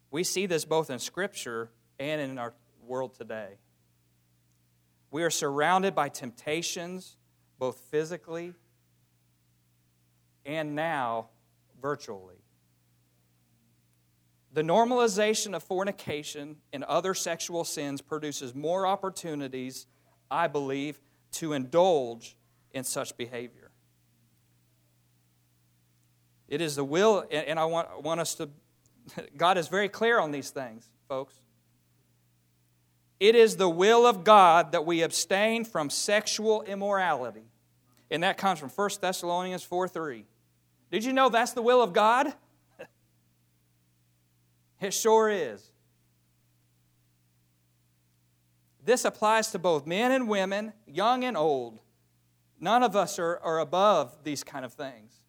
We 0.10 0.24
see 0.24 0.46
this 0.46 0.64
both 0.64 0.90
in 0.90 1.00
Scripture 1.00 1.70
and 2.00 2.22
in 2.22 2.38
our 2.38 2.54
world 2.86 3.16
today. 3.16 3.58
We 5.14 5.22
are 5.22 5.30
surrounded 5.30 5.94
by 5.94 6.10
temptations, 6.10 7.18
both 7.60 7.80
physically 7.92 8.56
and 10.44 10.74
now 10.76 11.28
virtually. 11.80 12.38
The 14.54 14.64
normalization 14.64 15.56
of 15.56 15.62
fornication 15.62 16.56
and 16.74 16.84
other 16.86 17.14
sexual 17.14 17.64
sins 17.64 18.02
produces 18.02 18.56
more 18.56 18.88
opportunities, 18.88 19.86
I 20.32 20.48
believe, 20.48 21.00
to 21.34 21.54
indulge 21.54 22.36
in 22.72 22.84
such 22.84 23.16
behavior. 23.16 23.70
It 26.48 26.60
is 26.60 26.76
the 26.76 26.84
will, 26.84 27.24
and 27.30 27.60
I 27.60 27.66
want, 27.66 28.02
want 28.02 28.20
us 28.20 28.34
to, 28.36 28.50
God 29.38 29.60
is 29.60 29.68
very 29.68 29.90
clear 29.90 30.20
on 30.20 30.32
these 30.32 30.50
things, 30.50 30.90
folks. 31.08 31.43
It 33.24 33.36
is 33.36 33.56
the 33.56 33.70
will 33.70 34.06
of 34.06 34.26
God 34.26 34.74
that 34.74 34.86
we 34.86 35.02
abstain 35.02 35.64
from 35.64 35.90
sexual 35.90 36.62
immorality. 36.64 37.46
And 38.12 38.24
that 38.24 38.38
comes 38.38 38.60
from 38.60 38.68
1 38.68 38.90
Thessalonians 39.00 39.64
4 39.64 39.88
3. 39.88 40.26
Did 40.92 41.06
you 41.06 41.14
know 41.14 41.30
that's 41.30 41.54
the 41.54 41.62
will 41.62 41.82
of 41.82 41.94
God? 41.94 42.34
it 44.82 44.94
sure 44.94 45.30
is. 45.30 45.72
This 48.84 49.06
applies 49.06 49.52
to 49.52 49.58
both 49.58 49.88
men 49.88 50.12
and 50.12 50.28
women, 50.28 50.74
young 50.86 51.24
and 51.24 51.38
old. 51.38 51.80
None 52.60 52.84
of 52.84 52.94
us 52.94 53.18
are, 53.20 53.40
are 53.42 53.60
above 53.60 54.18
these 54.26 54.44
kind 54.44 54.66
of 54.66 54.74
things. 54.74 55.22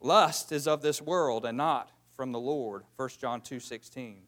Lust 0.00 0.50
is 0.50 0.66
of 0.66 0.82
this 0.82 1.00
world 1.00 1.46
and 1.46 1.56
not 1.56 1.92
from 2.16 2.32
the 2.32 2.40
Lord. 2.40 2.82
1 2.96 3.10
John 3.20 3.40
2 3.40 3.60
16. 3.60 4.22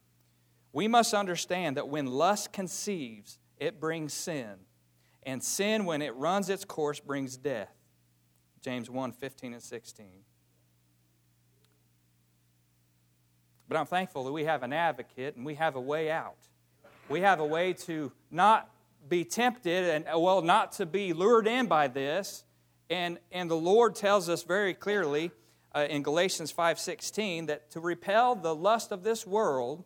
We 0.77 0.87
must 0.87 1.15
understand 1.15 1.77
that 1.77 1.89
when 1.89 2.05
lust 2.05 2.53
conceives, 2.53 3.39
it 3.57 3.79
brings 3.79 4.13
sin. 4.13 4.57
And 5.23 5.43
sin, 5.43 5.85
when 5.85 6.03
it 6.03 6.15
runs 6.15 6.51
its 6.51 6.65
course, 6.65 6.99
brings 6.99 7.35
death. 7.35 7.73
James 8.61 8.87
1 8.87 9.11
15 9.11 9.53
and 9.53 9.63
16. 9.63 10.05
But 13.67 13.77
I'm 13.77 13.87
thankful 13.87 14.23
that 14.25 14.31
we 14.31 14.43
have 14.43 14.61
an 14.61 14.71
advocate 14.71 15.35
and 15.35 15.43
we 15.43 15.55
have 15.55 15.75
a 15.75 15.81
way 15.81 16.11
out. 16.11 16.47
We 17.09 17.21
have 17.21 17.39
a 17.39 17.45
way 17.45 17.73
to 17.73 18.11
not 18.29 18.69
be 19.09 19.23
tempted 19.23 19.83
and, 19.83 20.05
well, 20.21 20.43
not 20.43 20.73
to 20.73 20.85
be 20.85 21.11
lured 21.11 21.47
in 21.47 21.65
by 21.65 21.87
this. 21.87 22.43
And, 22.91 23.17
and 23.31 23.49
the 23.49 23.55
Lord 23.55 23.95
tells 23.95 24.29
us 24.29 24.43
very 24.43 24.75
clearly 24.75 25.31
uh, 25.73 25.87
in 25.89 26.03
Galatians 26.03 26.53
5:16 26.53 27.47
that 27.47 27.71
to 27.71 27.79
repel 27.79 28.35
the 28.35 28.53
lust 28.53 28.91
of 28.91 29.01
this 29.01 29.25
world 29.25 29.83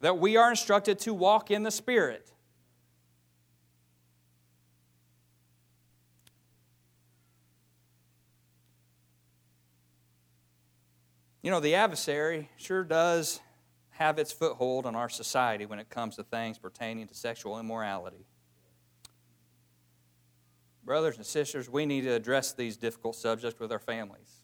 that 0.00 0.18
we 0.18 0.36
are 0.36 0.50
instructed 0.50 0.98
to 1.00 1.14
walk 1.14 1.50
in 1.50 1.62
the 1.62 1.70
Spirit. 1.70 2.30
You 11.42 11.50
know, 11.50 11.60
the 11.60 11.74
adversary 11.74 12.50
sure 12.56 12.84
does 12.84 13.40
have 13.90 14.18
its 14.18 14.32
foothold 14.32 14.86
on 14.86 14.94
our 14.94 15.08
society 15.08 15.66
when 15.66 15.78
it 15.78 15.88
comes 15.88 16.16
to 16.16 16.22
things 16.22 16.58
pertaining 16.58 17.06
to 17.08 17.14
sexual 17.14 17.58
immorality. 17.58 18.26
Brothers 20.84 21.16
and 21.16 21.24
sisters, 21.24 21.68
we 21.68 21.86
need 21.86 22.02
to 22.02 22.10
address 22.10 22.52
these 22.52 22.76
difficult 22.76 23.16
subjects 23.16 23.60
with 23.60 23.72
our 23.72 23.78
families. 23.78 24.42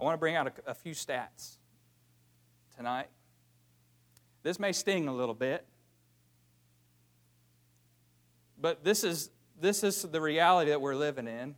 I 0.00 0.04
want 0.04 0.14
to 0.14 0.18
bring 0.18 0.36
out 0.36 0.46
a, 0.46 0.70
a 0.70 0.74
few 0.74 0.94
stats 0.94 1.58
tonight. 2.78 3.08
This 4.44 4.60
may 4.60 4.70
sting 4.70 5.08
a 5.08 5.12
little 5.12 5.34
bit, 5.34 5.66
but 8.56 8.84
this 8.84 9.02
is, 9.02 9.30
this 9.60 9.82
is 9.82 10.02
the 10.02 10.20
reality 10.20 10.70
that 10.70 10.80
we're 10.80 10.94
living 10.94 11.26
in. 11.26 11.56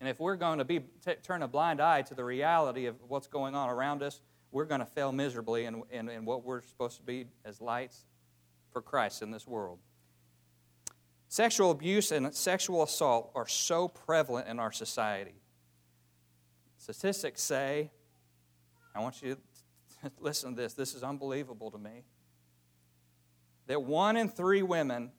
And 0.00 0.08
if 0.08 0.20
we're 0.20 0.36
going 0.36 0.58
to 0.58 0.66
be, 0.66 0.80
t- 0.80 1.14
turn 1.22 1.42
a 1.42 1.48
blind 1.48 1.80
eye 1.80 2.02
to 2.02 2.14
the 2.14 2.22
reality 2.22 2.84
of 2.84 2.96
what's 3.08 3.28
going 3.28 3.54
on 3.54 3.70
around 3.70 4.02
us, 4.02 4.20
we're 4.52 4.66
going 4.66 4.80
to 4.80 4.86
fail 4.86 5.10
miserably 5.10 5.64
in, 5.64 5.82
in, 5.90 6.10
in 6.10 6.26
what 6.26 6.44
we're 6.44 6.60
supposed 6.60 6.98
to 6.98 7.02
be 7.02 7.24
as 7.46 7.62
lights 7.62 8.04
for 8.70 8.82
Christ 8.82 9.22
in 9.22 9.30
this 9.30 9.46
world. 9.46 9.78
Sexual 11.28 11.70
abuse 11.70 12.12
and 12.12 12.34
sexual 12.34 12.82
assault 12.82 13.30
are 13.34 13.48
so 13.48 13.88
prevalent 13.88 14.48
in 14.48 14.58
our 14.58 14.70
society. 14.70 15.40
Statistics 16.76 17.42
say, 17.42 17.90
I 18.94 19.00
want 19.00 19.22
you 19.22 19.38
listen 20.20 20.54
to 20.54 20.62
this, 20.62 20.74
this 20.74 20.94
is 20.94 21.02
unbelievable 21.02 21.70
to 21.70 21.78
me, 21.78 22.04
that 23.66 23.82
one 23.82 24.16
in 24.16 24.28
three 24.28 24.62
women 24.62 25.12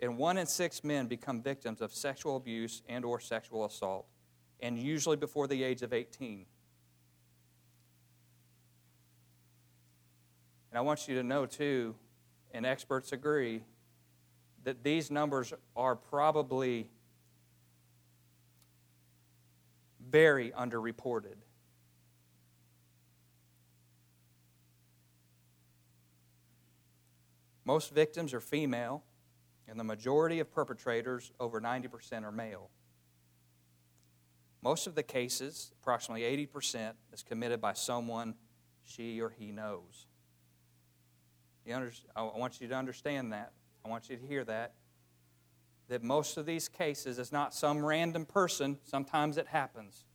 and 0.00 0.16
one 0.16 0.38
in 0.38 0.46
six 0.46 0.82
men 0.82 1.06
become 1.06 1.42
victims 1.42 1.80
of 1.80 1.92
sexual 1.92 2.36
abuse 2.36 2.82
and 2.88 3.04
or 3.04 3.20
sexual 3.20 3.64
assault, 3.64 4.06
and 4.60 4.78
usually 4.78 5.16
before 5.16 5.46
the 5.46 5.62
age 5.62 5.82
of 5.82 5.92
18. 5.92 6.46
And 10.70 10.78
I 10.78 10.80
want 10.80 11.08
you 11.08 11.16
to 11.16 11.22
know, 11.22 11.46
too, 11.46 11.94
and 12.52 12.64
experts 12.64 13.12
agree, 13.12 13.62
that 14.64 14.82
these 14.84 15.10
numbers 15.10 15.52
are 15.76 15.96
probably 15.96 16.88
very 20.10 20.50
underreported. 20.52 21.36
Most 27.70 27.94
victims 27.94 28.34
are 28.34 28.40
female, 28.40 29.04
and 29.68 29.78
the 29.78 29.84
majority 29.84 30.40
of 30.40 30.50
perpetrators, 30.50 31.30
over 31.38 31.60
90%, 31.60 32.24
are 32.24 32.32
male. 32.32 32.68
Most 34.60 34.88
of 34.88 34.96
the 34.96 35.04
cases, 35.04 35.70
approximately 35.80 36.22
80%, 36.48 36.94
is 37.12 37.22
committed 37.22 37.60
by 37.60 37.74
someone 37.74 38.34
she 38.82 39.20
or 39.20 39.30
he 39.30 39.52
knows. 39.52 40.08
Under, 41.72 41.92
I 42.16 42.22
want 42.22 42.60
you 42.60 42.66
to 42.66 42.74
understand 42.74 43.32
that. 43.32 43.52
I 43.84 43.88
want 43.88 44.10
you 44.10 44.16
to 44.16 44.26
hear 44.26 44.42
that. 44.46 44.74
That 45.86 46.02
most 46.02 46.38
of 46.38 46.46
these 46.46 46.68
cases 46.68 47.20
is 47.20 47.30
not 47.30 47.54
some 47.54 47.84
random 47.84 48.26
person, 48.26 48.80
sometimes 48.82 49.36
it 49.36 49.46
happens. 49.46 50.06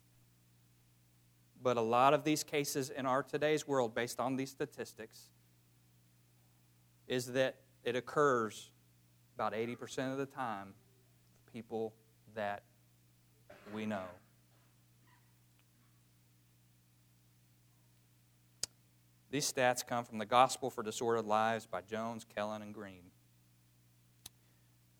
But 1.63 1.77
a 1.77 1.81
lot 1.81 2.13
of 2.13 2.25
these 2.25 2.43
cases 2.43 2.89
in 2.89 3.05
our 3.05 3.23
today's 3.23 3.65
world, 3.65 3.95
based 3.95 4.19
on 4.19 4.35
these 4.35 4.51
statistics, 4.51 5.29
is 7.07 7.27
that 7.33 7.57
it 7.83 7.95
occurs 7.95 8.71
about 9.35 9.53
80% 9.53 10.11
of 10.11 10.17
the 10.17 10.25
time 10.25 10.73
people 11.51 11.93
that 12.35 12.63
we 13.73 13.85
know. 13.85 14.05
These 19.31 19.51
stats 19.51 19.85
come 19.85 20.05
from 20.05 20.17
the 20.17 20.25
Gospel 20.25 20.69
for 20.69 20.81
Disordered 20.83 21.25
Lives 21.25 21.65
by 21.65 21.81
Jones, 21.81 22.25
Kellen, 22.35 22.61
and 22.61 22.73
Green. 22.73 23.11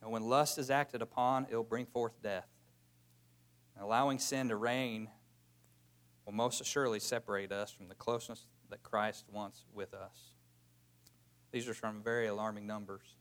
And 0.01 0.11
when 0.11 0.23
lust 0.23 0.57
is 0.57 0.69
acted 0.69 1.01
upon, 1.01 1.47
it 1.49 1.55
will 1.55 1.63
bring 1.63 1.85
forth 1.85 2.21
death. 2.21 2.47
And 3.75 3.83
allowing 3.83 4.19
sin 4.19 4.49
to 4.49 4.55
reign 4.55 5.09
will 6.25 6.33
most 6.33 6.59
assuredly 6.59 6.99
separate 6.99 7.51
us 7.51 7.71
from 7.71 7.87
the 7.87 7.95
closeness 7.95 8.45
that 8.69 8.83
Christ 8.83 9.25
wants 9.31 9.65
with 9.73 9.93
us. 9.93 10.34
These 11.55 11.69
are 11.69 11.73
from 11.73 12.01
very 12.03 12.27
alarming 12.27 12.67
numbers. 12.67 13.15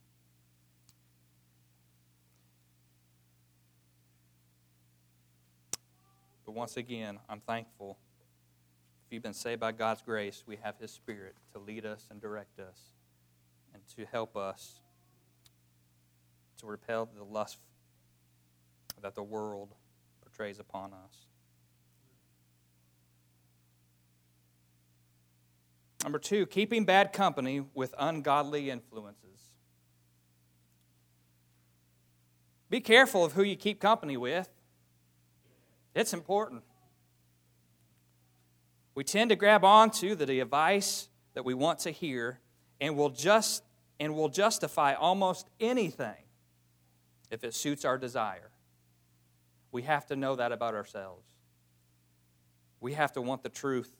But 6.45 6.51
once 6.51 6.77
again, 6.77 7.21
I'm 7.29 7.39
thankful 7.39 7.97
If 9.07 9.13
you've 9.13 9.23
been 9.23 9.35
saved 9.35 9.61
by 9.61 9.71
God's 9.71 10.03
grace, 10.03 10.43
we 10.49 10.57
have 10.65 10.75
His 10.81 10.91
Spirit 10.91 11.37
to 11.53 11.61
lead 11.61 11.87
us 11.87 12.09
and 12.11 12.21
direct 12.21 12.59
us 12.59 12.81
and 13.73 13.81
to 13.97 14.05
help 14.05 14.37
us 14.37 14.81
to 16.59 16.67
repel 16.67 17.09
the 17.17 17.23
lust 17.23 17.59
that 19.01 19.15
the 19.15 19.23
world 19.23 19.77
portrays 20.23 20.59
upon 20.59 20.93
us. 20.93 21.24
Number 26.05 26.19
two, 26.19 26.45
keeping 26.45 26.85
bad 26.85 27.15
company 27.15 27.63
with 27.73 27.95
ungodly 27.99 28.69
influences. 28.69 29.41
Be 32.69 32.81
careful 32.81 33.25
of 33.25 33.33
who 33.33 33.43
you 33.43 33.57
keep 33.57 33.81
company 33.81 34.19
with. 34.19 34.51
It's 35.95 36.13
important. 36.13 36.63
We 38.95 39.03
tend 39.03 39.31
to 39.31 39.37
grab 39.37 39.65
onto 39.65 40.15
the 40.15 40.41
advice 40.41 41.09
that 41.33 41.47
we 41.47 41.55
want 41.55 41.79
to 41.81 41.91
hear 41.91 42.39
and 42.83 42.99
will 42.99 43.09
just 43.09 43.65
and 43.99 44.15
will 44.15 44.29
justify 44.29 44.93
almost 44.93 45.49
anything 45.59 46.27
if 47.31 47.45
it 47.45 47.55
suits 47.55 47.83
our 47.87 47.97
desire. 47.97 48.51
We 49.73 49.83
have 49.83 50.05
to 50.09 50.17
know 50.17 50.37
that 50.37 50.53
about 50.53 50.75
ourselves. 50.75 51.25
We 52.81 52.93
have 52.93 53.13
to 53.13 53.23
want 53.23 53.43
the 53.43 53.49
truth 53.49 53.97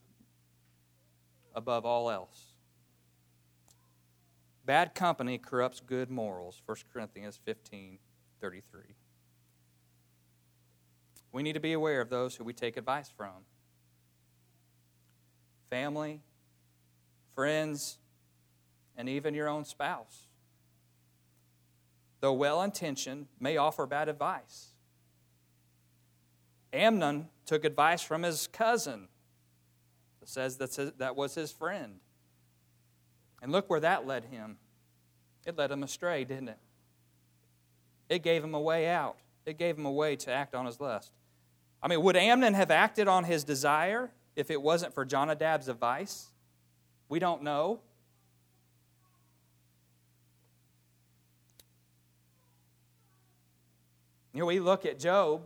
above 1.55 1.85
all 1.85 2.11
else. 2.11 2.55
Bad 4.65 4.95
company 4.95 5.39
corrupts 5.39 5.81
good 5.81 6.11
morals. 6.11 6.63
1 6.65 6.77
Corinthians 6.93 7.39
15 7.45 7.99
33. 8.41 8.83
We 11.33 11.43
need 11.43 11.55
to 11.55 11.61
be 11.61 11.73
aware 11.73 12.01
of 12.01 12.11
those 12.11 12.37
who 12.37 12.45
we 12.45 12.53
take 12.53 12.77
advice 12.77 13.11
from 13.17 13.45
family, 15.71 16.21
friends, 17.35 17.99
and 18.97 19.09
even 19.09 19.35
your 19.35 19.49
own 19.49 19.65
spouse. 19.65 20.29
Though 22.21 22.33
well 22.33 22.63
intentioned, 22.63 23.27
may 23.41 23.57
offer 23.57 23.87
bad 23.87 24.09
advice. 24.09 24.69
Amnon 26.73 27.29
took 27.47 27.65
advice 27.65 28.03
from 28.03 28.23
his 28.23 28.47
cousin. 28.47 29.09
Says 30.29 30.57
that 30.59 30.99
that 30.99 31.17
was 31.17 31.35
his 31.35 31.53
friend. 31.53 32.01
And 33.43 33.53
look 33.53 33.69
where 33.69 33.81
that 33.81 34.07
led 34.07 34.25
him. 34.25 34.57
It 35.45 35.57
led 35.57 35.71
him 35.71 35.83
astray, 35.83 36.25
didn't 36.25 36.49
it? 36.49 36.59
It 38.09 38.23
gave 38.23 38.43
him 38.43 38.55
a 38.55 38.61
way 38.61 38.89
out. 38.89 39.17
It 39.45 39.59
gave 39.59 39.77
him 39.77 39.85
a 39.85 39.93
way 39.93 40.17
to 40.17 40.31
act 40.31 40.55
on 40.55 40.67
his 40.67 40.81
lust. 40.81 41.13
I 41.83 41.89
mean, 41.89 42.03
would 42.03 42.17
Amnon 42.17 42.55
have 42.55 42.71
acted 42.71 43.09
on 43.09 43.25
his 43.25 43.45
desire? 43.45 44.11
if 44.37 44.51
it 44.51 44.61
wasn't 44.61 44.95
for 44.95 45.05
Jonadab's 45.05 45.69
advice? 45.69 46.29
We 47.09 47.19
don't 47.19 47.43
know. 47.43 47.81
You 54.33 54.41
know, 54.41 54.47
we 54.47 54.59
look 54.59 54.85
at 54.85 54.99
Job, 54.99 55.43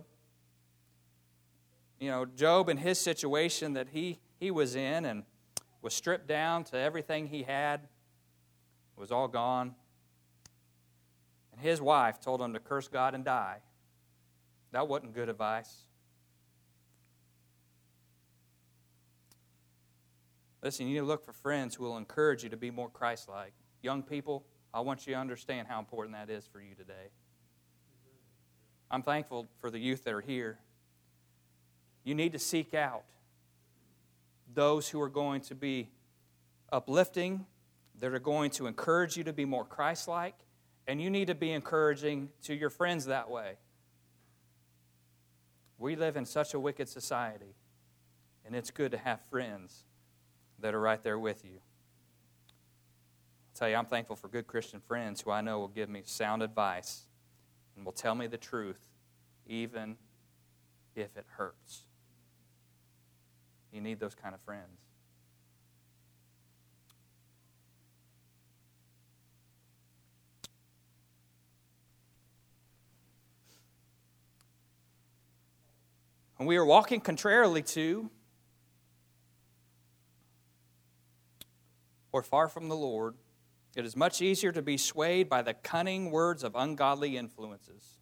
you 2.00 2.10
know, 2.10 2.24
Job 2.24 2.70
and 2.70 2.80
his 2.80 2.98
situation 2.98 3.74
that 3.74 3.88
he, 3.92 4.18
he 4.38 4.50
was 4.50 4.74
in 4.74 5.04
and 5.04 5.24
was 5.82 5.94
stripped 5.94 6.26
down 6.26 6.64
to 6.64 6.78
everything 6.78 7.26
he 7.26 7.42
had, 7.42 7.80
it 8.96 9.00
was 9.00 9.12
all 9.12 9.28
gone. 9.28 9.74
And 11.52 11.60
his 11.60 11.80
wife 11.80 12.20
told 12.20 12.40
him 12.40 12.52
to 12.52 12.60
curse 12.60 12.88
God 12.88 13.14
and 13.14 13.24
die. 13.24 13.58
That 14.72 14.88
wasn't 14.88 15.14
good 15.14 15.28
advice. 15.28 15.84
Listen, 20.62 20.88
you 20.88 20.94
need 20.94 21.00
to 21.00 21.06
look 21.06 21.24
for 21.24 21.32
friends 21.32 21.76
who 21.76 21.84
will 21.84 21.96
encourage 21.96 22.42
you 22.42 22.48
to 22.50 22.56
be 22.56 22.70
more 22.70 22.88
Christ 22.88 23.28
like. 23.28 23.52
Young 23.82 24.02
people, 24.02 24.44
I 24.74 24.80
want 24.80 25.06
you 25.06 25.14
to 25.14 25.20
understand 25.20 25.68
how 25.68 25.78
important 25.78 26.16
that 26.16 26.30
is 26.30 26.46
for 26.46 26.60
you 26.60 26.74
today. 26.74 27.10
I'm 28.90 29.02
thankful 29.02 29.46
for 29.60 29.70
the 29.70 29.78
youth 29.78 30.04
that 30.04 30.14
are 30.14 30.20
here. 30.20 30.58
You 32.02 32.14
need 32.14 32.32
to 32.32 32.38
seek 32.38 32.74
out 32.74 33.04
those 34.54 34.88
who 34.88 35.00
are 35.00 35.08
going 35.08 35.40
to 35.42 35.54
be 35.54 35.90
uplifting, 36.72 37.46
that 38.00 38.12
are 38.12 38.18
going 38.18 38.50
to 38.52 38.66
encourage 38.66 39.16
you 39.16 39.24
to 39.24 39.32
be 39.32 39.44
more 39.44 39.64
Christ 39.64 40.08
like, 40.08 40.34
and 40.86 41.00
you 41.02 41.10
need 41.10 41.26
to 41.26 41.34
be 41.34 41.52
encouraging 41.52 42.30
to 42.44 42.54
your 42.54 42.70
friends 42.70 43.06
that 43.06 43.30
way. 43.30 43.54
We 45.78 45.96
live 45.96 46.16
in 46.16 46.24
such 46.24 46.54
a 46.54 46.60
wicked 46.60 46.88
society, 46.88 47.54
and 48.44 48.54
it's 48.54 48.70
good 48.70 48.92
to 48.92 48.98
have 48.98 49.20
friends 49.30 49.84
that 50.60 50.74
are 50.74 50.80
right 50.80 51.02
there 51.02 51.18
with 51.18 51.44
you. 51.44 51.60
I'll 53.50 53.54
tell 53.54 53.68
you, 53.68 53.76
I'm 53.76 53.86
thankful 53.86 54.16
for 54.16 54.28
good 54.28 54.46
Christian 54.46 54.80
friends 54.80 55.20
who 55.20 55.30
I 55.30 55.40
know 55.40 55.58
will 55.58 55.68
give 55.68 55.88
me 55.88 56.02
sound 56.04 56.42
advice 56.42 57.02
and 57.76 57.84
will 57.84 57.92
tell 57.92 58.14
me 58.14 58.26
the 58.26 58.38
truth, 58.38 58.88
even 59.46 59.96
if 60.94 61.16
it 61.16 61.26
hurts. 61.36 61.87
You 63.78 63.84
need 63.84 64.00
those 64.00 64.16
kind 64.16 64.34
of 64.34 64.40
friends. 64.40 64.80
When 76.38 76.48
we 76.48 76.56
are 76.56 76.64
walking 76.64 77.00
contrarily 77.00 77.62
to 77.62 78.10
or 82.10 82.24
far 82.24 82.48
from 82.48 82.68
the 82.68 82.74
Lord, 82.74 83.14
it 83.76 83.84
is 83.84 83.94
much 83.94 84.20
easier 84.20 84.50
to 84.50 84.60
be 84.60 84.76
swayed 84.76 85.28
by 85.28 85.42
the 85.42 85.54
cunning 85.54 86.10
words 86.10 86.42
of 86.42 86.56
ungodly 86.56 87.16
influences. 87.16 88.00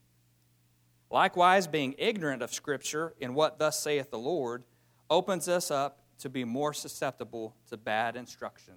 Likewise, 1.10 1.66
being 1.66 1.94
ignorant 1.98 2.40
of 2.40 2.54
Scripture 2.54 3.12
in 3.20 3.34
what 3.34 3.58
thus 3.58 3.78
saith 3.78 4.10
the 4.10 4.18
Lord 4.18 4.64
opens 5.10 5.48
us 5.48 5.70
up 5.70 6.00
to 6.18 6.28
be 6.28 6.44
more 6.44 6.72
susceptible 6.72 7.54
to 7.68 7.76
bad 7.76 8.16
instruction. 8.16 8.74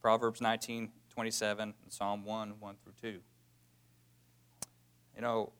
Proverbs 0.00 0.40
19, 0.40 0.90
27, 1.10 1.74
and 1.82 1.92
Psalm 1.92 2.24
1, 2.24 2.54
1 2.60 2.74
through 2.82 3.12
2. 3.12 3.20
You 5.16 5.22
know, 5.22 5.52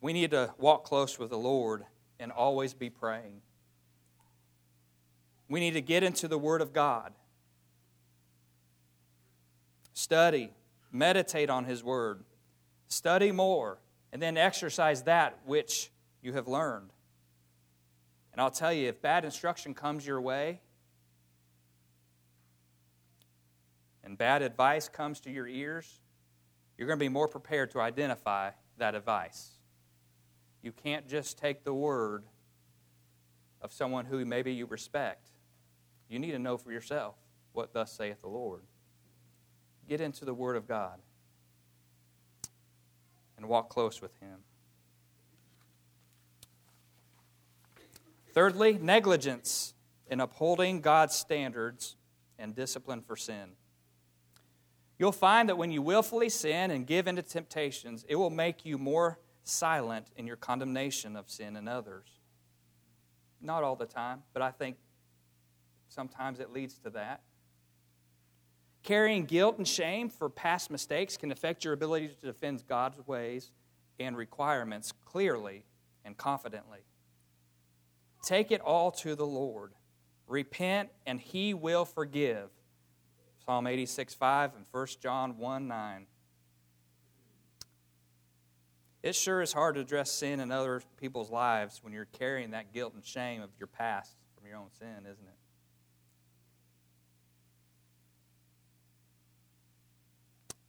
we 0.00 0.12
need 0.12 0.30
to 0.30 0.52
walk 0.58 0.84
close 0.84 1.18
with 1.18 1.30
the 1.30 1.38
Lord 1.38 1.84
and 2.18 2.30
always 2.30 2.74
be 2.74 2.90
praying. 2.90 3.40
We 5.48 5.60
need 5.60 5.72
to 5.72 5.82
get 5.82 6.02
into 6.02 6.28
the 6.28 6.38
Word 6.38 6.60
of 6.60 6.72
God 6.72 7.12
study, 9.94 10.50
meditate 10.92 11.48
on 11.48 11.64
His 11.64 11.82
Word, 11.82 12.24
study 12.88 13.32
more, 13.32 13.78
and 14.12 14.20
then 14.20 14.36
exercise 14.36 15.02
that 15.04 15.38
which 15.46 15.90
you 16.20 16.32
have 16.34 16.48
learned. 16.48 16.90
And 18.34 18.40
I'll 18.40 18.50
tell 18.50 18.72
you, 18.72 18.88
if 18.88 19.00
bad 19.00 19.24
instruction 19.24 19.74
comes 19.74 20.04
your 20.04 20.20
way, 20.20 20.60
and 24.02 24.18
bad 24.18 24.42
advice 24.42 24.88
comes 24.88 25.20
to 25.20 25.30
your 25.30 25.46
ears, 25.46 26.00
you're 26.76 26.88
going 26.88 26.98
to 26.98 27.04
be 27.04 27.08
more 27.08 27.28
prepared 27.28 27.70
to 27.70 27.80
identify 27.80 28.50
that 28.78 28.96
advice. 28.96 29.52
You 30.62 30.72
can't 30.72 31.08
just 31.08 31.38
take 31.38 31.62
the 31.62 31.72
word 31.72 32.24
of 33.62 33.72
someone 33.72 34.04
who 34.04 34.24
maybe 34.24 34.52
you 34.52 34.66
respect. 34.66 35.28
You 36.08 36.18
need 36.18 36.32
to 36.32 36.38
know 36.40 36.58
for 36.58 36.72
yourself 36.72 37.14
what 37.52 37.72
thus 37.72 37.92
saith 37.92 38.20
the 38.20 38.28
Lord. 38.28 38.62
Get 39.88 40.00
into 40.00 40.24
the 40.24 40.34
Word 40.34 40.56
of 40.56 40.66
God 40.66 40.98
and 43.36 43.46
walk 43.46 43.68
close 43.68 44.02
with 44.02 44.18
Him. 44.18 44.40
Thirdly, 48.34 48.78
negligence 48.80 49.74
in 50.08 50.20
upholding 50.20 50.80
God's 50.80 51.14
standards 51.14 51.96
and 52.36 52.54
discipline 52.54 53.00
for 53.00 53.16
sin. 53.16 53.52
You'll 54.98 55.12
find 55.12 55.48
that 55.48 55.56
when 55.56 55.70
you 55.70 55.82
willfully 55.82 56.28
sin 56.28 56.72
and 56.72 56.86
give 56.86 57.06
into 57.06 57.22
temptations, 57.22 58.04
it 58.08 58.16
will 58.16 58.30
make 58.30 58.64
you 58.64 58.76
more 58.76 59.20
silent 59.44 60.08
in 60.16 60.26
your 60.26 60.36
condemnation 60.36 61.14
of 61.14 61.30
sin 61.30 61.56
in 61.56 61.68
others. 61.68 62.06
Not 63.40 63.62
all 63.62 63.76
the 63.76 63.86
time, 63.86 64.22
but 64.32 64.42
I 64.42 64.50
think 64.50 64.76
sometimes 65.88 66.40
it 66.40 66.52
leads 66.52 66.78
to 66.80 66.90
that. 66.90 67.22
Carrying 68.82 69.26
guilt 69.26 69.58
and 69.58 69.66
shame 69.66 70.08
for 70.08 70.28
past 70.28 70.70
mistakes 70.70 71.16
can 71.16 71.30
affect 71.30 71.64
your 71.64 71.72
ability 71.72 72.08
to 72.08 72.26
defend 72.26 72.64
God's 72.66 73.06
ways 73.06 73.52
and 74.00 74.16
requirements 74.16 74.92
clearly 75.04 75.64
and 76.04 76.16
confidently. 76.16 76.80
Take 78.24 78.50
it 78.50 78.60
all 78.62 78.90
to 78.90 79.14
the 79.14 79.26
Lord. 79.26 79.72
Repent, 80.26 80.88
and 81.06 81.20
He 81.20 81.52
will 81.52 81.84
forgive. 81.84 82.48
Psalm 83.44 83.66
86 83.66 84.14
5 84.14 84.52
and 84.56 84.64
1 84.70 84.86
John 85.02 85.36
1 85.36 85.68
9. 85.68 86.06
It 89.02 89.14
sure 89.14 89.42
is 89.42 89.52
hard 89.52 89.74
to 89.74 89.82
address 89.82 90.10
sin 90.10 90.40
in 90.40 90.50
other 90.50 90.80
people's 90.98 91.30
lives 91.30 91.80
when 91.82 91.92
you're 91.92 92.06
carrying 92.06 92.52
that 92.52 92.72
guilt 92.72 92.94
and 92.94 93.04
shame 93.04 93.42
of 93.42 93.50
your 93.58 93.66
past 93.66 94.16
from 94.34 94.46
your 94.48 94.56
own 94.56 94.70
sin, 94.78 95.00
isn't 95.00 95.26
it? 95.26 95.38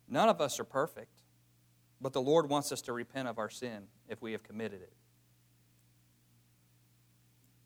None 0.09 0.27
of 0.27 0.41
us 0.41 0.59
are 0.59 0.65
perfect, 0.65 1.21
but 2.01 2.11
the 2.11 2.21
Lord 2.21 2.49
wants 2.49 2.73
us 2.73 2.81
to 2.83 2.93
repent 2.93 3.29
of 3.29 3.39
our 3.39 3.49
sin 3.49 3.83
if 4.09 4.21
we 4.21 4.33
have 4.33 4.43
committed 4.43 4.81
it. 4.81 4.91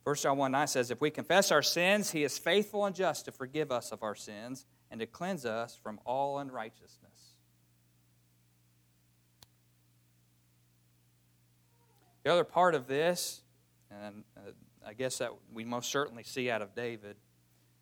1 0.09 0.15
John 0.15 0.37
1 0.37 0.51
9 0.51 0.67
says, 0.67 0.89
If 0.89 1.01
we 1.01 1.11
confess 1.11 1.51
our 1.51 1.61
sins, 1.61 2.09
he 2.09 2.23
is 2.23 2.39
faithful 2.39 2.83
and 2.83 2.95
just 2.95 3.25
to 3.25 3.31
forgive 3.31 3.71
us 3.71 3.91
of 3.91 4.01
our 4.01 4.15
sins 4.15 4.65
and 4.89 4.99
to 4.99 5.05
cleanse 5.05 5.45
us 5.45 5.77
from 5.83 5.99
all 6.03 6.39
unrighteousness. 6.39 7.35
The 12.23 12.31
other 12.31 12.43
part 12.43 12.73
of 12.73 12.87
this, 12.87 13.43
and 13.91 14.23
uh, 14.35 14.49
I 14.83 14.93
guess 14.93 15.19
that 15.19 15.29
we 15.53 15.63
most 15.63 15.91
certainly 15.91 16.23
see 16.23 16.49
out 16.49 16.63
of 16.63 16.73
David, 16.73 17.15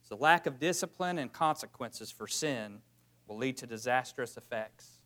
is 0.03 0.09
the 0.09 0.17
lack 0.17 0.47
of 0.47 0.59
discipline 0.59 1.19
and 1.19 1.31
consequences 1.31 2.11
for 2.11 2.27
sin 2.27 2.79
will 3.25 3.37
lead 3.37 3.55
to 3.55 3.65
disastrous 3.65 4.35
effects. 4.35 4.99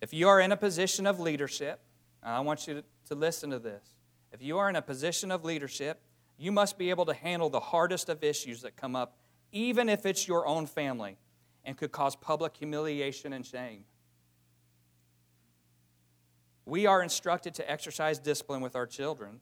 If 0.00 0.14
you 0.14 0.26
are 0.26 0.40
in 0.40 0.52
a 0.52 0.56
position 0.56 1.06
of 1.06 1.20
leadership, 1.20 1.80
I 2.22 2.40
want 2.40 2.66
you 2.66 2.76
to, 2.76 2.84
to 3.08 3.14
listen 3.14 3.50
to 3.50 3.58
this. 3.58 3.92
If 4.32 4.42
you 4.42 4.58
are 4.58 4.68
in 4.68 4.76
a 4.76 4.82
position 4.82 5.30
of 5.30 5.44
leadership, 5.44 6.00
you 6.38 6.50
must 6.50 6.78
be 6.78 6.90
able 6.90 7.04
to 7.06 7.14
handle 7.14 7.50
the 7.50 7.60
hardest 7.60 8.08
of 8.08 8.24
issues 8.24 8.62
that 8.62 8.76
come 8.76 8.96
up, 8.96 9.16
even 9.52 9.88
if 9.88 10.06
it's 10.06 10.26
your 10.26 10.46
own 10.46 10.66
family 10.66 11.18
and 11.64 11.76
could 11.76 11.92
cause 11.92 12.16
public 12.16 12.56
humiliation 12.56 13.32
and 13.32 13.44
shame. 13.44 13.84
We 16.64 16.86
are 16.86 17.02
instructed 17.02 17.54
to 17.54 17.70
exercise 17.70 18.18
discipline 18.18 18.62
with 18.62 18.74
our 18.74 18.86
children 18.86 19.40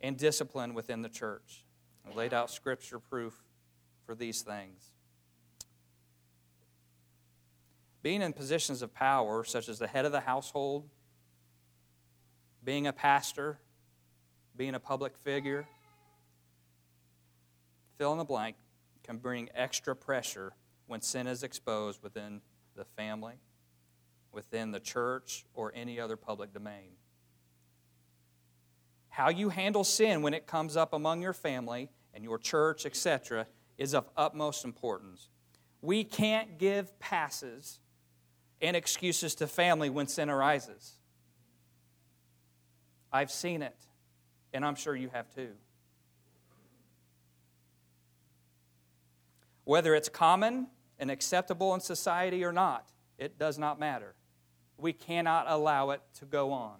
and 0.00 0.16
discipline 0.16 0.74
within 0.74 1.02
the 1.02 1.08
church. 1.08 1.64
I 2.06 2.14
laid 2.14 2.34
out 2.34 2.50
scripture 2.50 2.98
proof 2.98 3.34
for 4.04 4.14
these 4.14 4.42
things. 4.42 4.90
Being 8.02 8.22
in 8.22 8.32
positions 8.32 8.82
of 8.82 8.92
power, 8.92 9.44
such 9.44 9.68
as 9.68 9.78
the 9.78 9.86
head 9.86 10.04
of 10.04 10.10
the 10.10 10.20
household, 10.20 10.88
being 12.64 12.86
a 12.86 12.92
pastor, 12.92 13.58
being 14.56 14.74
a 14.74 14.80
public 14.80 15.16
figure, 15.16 15.66
fill 17.98 18.12
in 18.12 18.18
the 18.18 18.24
blank, 18.24 18.56
can 19.02 19.18
bring 19.18 19.48
extra 19.54 19.96
pressure 19.96 20.52
when 20.86 21.00
sin 21.00 21.26
is 21.26 21.42
exposed 21.42 22.02
within 22.02 22.40
the 22.76 22.84
family, 22.84 23.34
within 24.30 24.70
the 24.70 24.80
church, 24.80 25.44
or 25.54 25.72
any 25.74 25.98
other 25.98 26.16
public 26.16 26.52
domain. 26.52 26.92
How 29.08 29.28
you 29.28 29.50
handle 29.50 29.84
sin 29.84 30.22
when 30.22 30.34
it 30.34 30.46
comes 30.46 30.76
up 30.76 30.92
among 30.92 31.20
your 31.20 31.32
family 31.32 31.90
and 32.14 32.24
your 32.24 32.38
church, 32.38 32.86
etc., 32.86 33.46
is 33.76 33.94
of 33.94 34.08
utmost 34.16 34.64
importance. 34.64 35.28
We 35.80 36.04
can't 36.04 36.58
give 36.58 36.98
passes 36.98 37.80
and 38.60 38.76
excuses 38.76 39.34
to 39.36 39.46
family 39.46 39.90
when 39.90 40.06
sin 40.06 40.30
arises. 40.30 40.96
I've 43.12 43.30
seen 43.30 43.62
it, 43.62 43.76
and 44.52 44.64
I'm 44.64 44.74
sure 44.74 44.96
you 44.96 45.10
have 45.12 45.32
too. 45.34 45.50
Whether 49.64 49.94
it's 49.94 50.08
common 50.08 50.68
and 50.98 51.10
acceptable 51.10 51.74
in 51.74 51.80
society 51.80 52.44
or 52.44 52.52
not, 52.52 52.88
it 53.18 53.38
does 53.38 53.58
not 53.58 53.78
matter. 53.78 54.14
We 54.78 54.92
cannot 54.92 55.46
allow 55.48 55.90
it 55.90 56.00
to 56.18 56.24
go 56.24 56.52
on. 56.52 56.76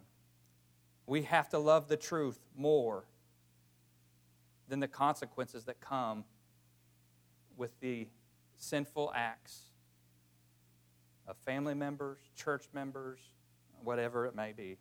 We 1.07 1.22
have 1.22 1.49
to 1.51 1.59
love 1.59 1.89
the 1.89 1.97
truth 1.97 2.41
more 2.57 3.05
than 4.68 4.80
the 4.80 4.89
consequences 4.89 5.64
that 5.64 5.80
come 5.80 6.24
with 7.57 7.78
the 7.80 8.09
sinful 8.57 9.12
acts 9.14 9.61
of 11.28 11.37
family 11.39 11.74
members, 11.74 12.18
church 12.35 12.64
members, 12.72 13.18
whatever 13.85 14.26
it 14.26 14.35
may 14.35 14.53
be. 14.53 14.78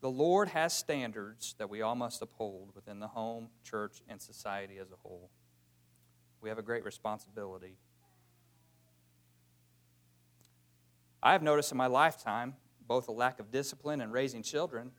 The 0.00 0.10
Lord 0.10 0.48
has 0.48 0.72
standards 0.72 1.54
that 1.58 1.68
we 1.68 1.82
all 1.82 1.96
must 1.96 2.22
uphold 2.22 2.70
within 2.74 3.00
the 3.00 3.08
home, 3.08 3.48
church, 3.64 4.02
and 4.08 4.20
society 4.20 4.78
as 4.78 4.92
a 4.92 4.96
whole. 4.96 5.30
We 6.40 6.48
have 6.48 6.58
a 6.58 6.62
great 6.62 6.84
responsibility. 6.84 7.76
I 11.20 11.32
have 11.32 11.42
noticed 11.42 11.72
in 11.72 11.78
my 11.78 11.88
lifetime 11.88 12.54
both 12.86 13.08
a 13.08 13.12
lack 13.12 13.40
of 13.40 13.50
discipline 13.50 14.00
in 14.00 14.12
raising 14.12 14.42
children 14.42 14.92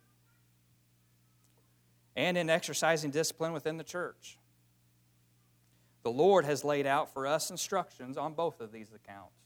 and 2.15 2.37
in 2.37 2.49
exercising 2.49 3.11
discipline 3.11 3.53
within 3.53 3.77
the 3.77 3.83
church. 3.83 4.37
The 6.03 6.11
Lord 6.11 6.43
has 6.43 6.65
laid 6.65 6.85
out 6.85 7.13
for 7.13 7.25
us 7.25 7.49
instructions 7.49 8.17
on 8.17 8.33
both 8.33 8.59
of 8.59 8.73
these 8.73 8.91
accounts. 8.93 9.38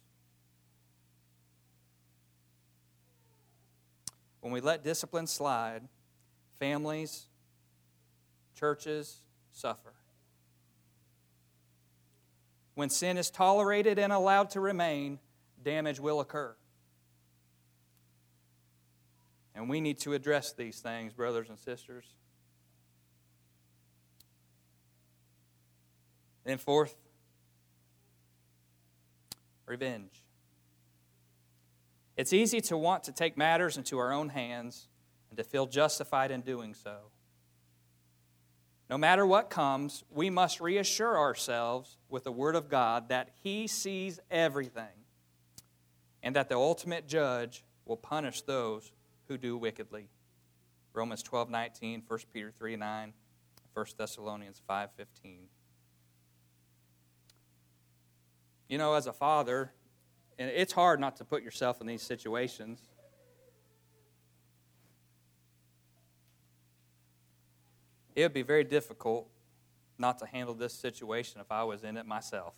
When 4.44 4.52
we 4.52 4.60
let 4.60 4.84
discipline 4.84 5.26
slide, 5.26 5.84
families, 6.60 7.28
churches 8.60 9.22
suffer. 9.54 9.94
When 12.76 12.90
sin 12.90 13.18
is 13.18 13.30
tolerated 13.30 13.98
and 13.98 14.12
allowed 14.12 14.50
to 14.50 14.60
remain, 14.60 15.20
damage 15.64 16.02
will 16.02 16.20
occur. 16.20 16.58
And 19.56 19.70
we 19.70 19.80
need 19.80 20.00
to 20.00 20.12
address 20.12 20.52
these 20.52 20.82
things, 20.82 21.14
brothers 21.14 21.48
and 21.48 21.58
sisters. 21.58 22.04
Then, 26.44 26.58
fourth, 26.58 26.98
revenge. 29.66 30.23
It's 32.16 32.34
easy 32.34 32.62
to 32.62 32.78
want 32.78 33.04
to 33.06 33.12
take 33.12 33.38
matters 33.38 33.78
into 33.78 33.98
our 33.98 34.12
own 34.12 34.30
hands 34.30 34.88
and 35.30 35.38
to 35.38 35.44
feel 35.44 35.66
justified 35.66 36.32
in 36.32 36.42
doing 36.42 36.74
so. 36.74 37.10
No 38.90 38.98
matter 38.98 39.26
what 39.26 39.50
comes, 39.50 40.04
we 40.12 40.30
must 40.30 40.62
reassure 40.62 41.18
ourselves 41.18 41.98
with 42.10 42.24
the 42.24 42.32
Word 42.32 42.56
of 42.56 42.70
God 42.70 43.10
that 43.10 43.30
He 43.42 43.66
sees 43.66 44.20
everything 44.30 45.06
and 46.22 46.36
that 46.36 46.50
the 46.50 46.56
ultimate 46.56 47.08
judge 47.08 47.64
will 47.86 47.98
punish 47.98 48.42
those 48.42 48.92
who 49.28 49.38
do 49.38 49.58
wickedly. 49.58 50.10
Romans 50.94 51.24
12 51.24 51.50
19, 51.50 52.04
1 52.08 52.20
Peter 52.32 52.52
3 52.52 52.76
9, 52.76 53.14
1 53.74 53.86
Thessalonians 53.98 54.62
5 54.68 54.90
15. 54.96 55.40
You 58.70 58.78
know, 58.78 58.94
as 58.94 59.08
a 59.08 59.14
father, 59.14 59.74
and 60.38 60.50
it's 60.50 60.74
hard 60.74 61.00
not 61.00 61.16
to 61.18 61.26
put 61.26 61.44
yourself 61.44 61.82
in 61.82 61.88
these 61.88 62.02
situations. 62.02 62.80
It 68.16 68.22
would 68.22 68.34
be 68.34 68.44
very 68.44 68.64
difficult 68.64 69.28
not 69.98 70.20
to 70.20 70.26
handle 70.26 70.54
this 70.54 70.74
situation 70.74 71.42
if 71.42 71.52
I 71.52 71.64
was 71.64 71.84
in 71.84 71.98
it 71.98 72.06
myself. 72.06 72.54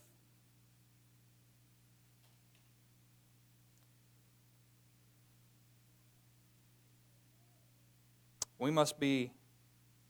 We 8.58 8.72
must 8.72 9.00
be, 9.00 9.32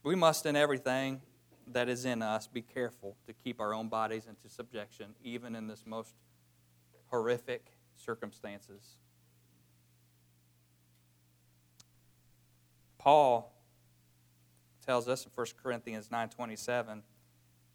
we 0.04 0.16
must 0.16 0.46
in 0.46 0.56
everything 0.56 1.22
that 1.68 1.90
is 1.90 2.06
in 2.06 2.22
us 2.22 2.48
be 2.48 2.62
careful 2.62 3.18
to 3.26 3.34
keep 3.34 3.60
our 3.60 3.74
own 3.74 3.90
bodies 3.90 4.28
into 4.28 4.54
subjection, 4.54 5.16
even 5.24 5.56
in 5.56 5.68
this 5.68 5.84
most 5.86 6.14
horrific 7.10 7.72
circumstances. 7.96 8.98
Paul 12.98 13.54
tells 14.86 15.08
us 15.08 15.26
in 15.26 15.32
1 15.34 15.58
Corinthians 15.58 16.10
9:27 16.10 17.04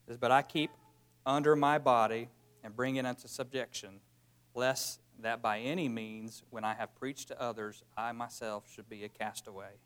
says, 0.06 0.16
"But 0.16 0.30
I 0.30 0.42
keep 0.42 0.70
under 1.24 1.54
my 1.54 1.78
body 1.78 2.30
and 2.62 2.74
bring 2.74 2.96
it 2.96 3.06
unto 3.06 3.28
subjection, 3.28 4.00
lest 4.54 5.00
that 5.18 5.40
by 5.40 5.60
any 5.60 5.88
means, 5.88 6.42
when 6.50 6.64
I 6.64 6.74
have 6.74 6.94
preached 6.94 7.28
to 7.28 7.40
others, 7.40 7.84
I 7.96 8.12
myself 8.12 8.68
should 8.70 8.88
be 8.88 9.04
a 9.04 9.08
castaway." 9.08 9.78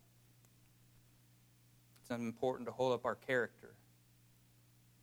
It's 2.01 2.11
important 2.11 2.67
to 2.67 2.73
hold 2.73 2.93
up 2.93 3.05
our 3.05 3.17
character, 3.17 3.75